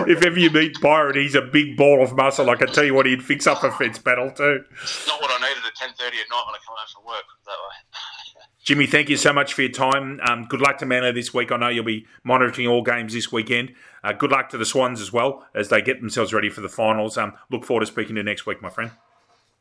if 0.07 0.25
ever 0.25 0.39
you 0.39 0.51
meet 0.51 0.81
Byron, 0.81 1.17
he's 1.17 1.35
a 1.35 1.43
big 1.43 1.77
ball 1.77 2.03
of 2.03 2.15
muscle. 2.15 2.49
I 2.51 2.57
can 2.57 2.69
tell 2.69 2.85
you 2.85 2.95
what, 2.95 3.07
he'd 3.07 3.23
fix 3.23 3.47
up 3.47 3.63
a 3.63 3.71
fence 3.71 3.99
panel 3.99 4.31
too. 4.31 4.65
Not 5.07 5.21
what 5.21 5.31
I 5.31 5.49
needed 5.49 5.65
at 5.67 5.75
ten 5.77 5.91
thirty 5.99 6.17
at 6.19 6.31
night 6.31 6.43
when 6.47 6.55
I 6.55 6.61
come 6.65 6.75
home 6.75 6.89
from 6.93 7.05
work. 7.07 7.25
That 7.47 7.53
way. 7.53 7.75
Jimmy, 8.65 8.87
thank 8.87 9.11
you 9.11 9.19
so 9.19 9.31
much 9.31 9.53
for 9.53 9.61
your 9.61 9.71
time. 9.71 10.19
Um, 10.27 10.47
good 10.47 10.63
luck 10.63 10.79
to 10.79 10.87
Manly 10.87 11.13
this 11.13 11.35
week. 11.35 11.53
I 11.53 11.59
know 11.59 11.69
you'll 11.69 11.85
be 11.85 12.07
monitoring 12.25 12.67
all 12.67 12.83
games 12.83 13.13
this 13.13 13.31
weekend. 13.31 13.75
Uh, 14.03 14.13
good 14.13 14.31
luck 14.33 14.49
to 14.51 14.59
the 14.59 14.65
Swans 14.65 15.03
as 15.03 15.13
well 15.13 15.47
as 15.55 15.69
they 15.69 15.83
get 15.83 16.01
themselves 16.01 16.33
ready 16.33 16.49
for 16.49 16.63
the 16.63 16.69
finals. 16.71 17.19
Um, 17.19 17.35
look 17.51 17.65
forward 17.65 17.81
to 17.81 17.87
speaking 17.87 18.15
to 18.15 18.21
you 18.21 18.25
next 18.25 18.47
week, 18.47 18.63
my 18.63 18.71
friend. 18.71 18.91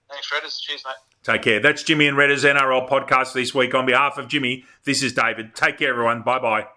Thanks, 0.09 0.31
Redders. 0.31 0.61
Cheers, 0.61 0.83
mate. 0.85 0.95
Take 1.23 1.41
care. 1.41 1.59
That's 1.59 1.83
Jimmy 1.83 2.07
and 2.07 2.17
Redders 2.17 2.49
NRL 2.49 2.87
podcast 2.89 3.33
this 3.33 3.53
week. 3.53 3.75
On 3.75 3.85
behalf 3.85 4.17
of 4.17 4.29
Jimmy, 4.29 4.63
this 4.85 5.03
is 5.03 5.13
David. 5.13 5.53
Take 5.53 5.79
care, 5.79 5.89
everyone. 5.89 6.21
Bye 6.21 6.39
bye. 6.39 6.67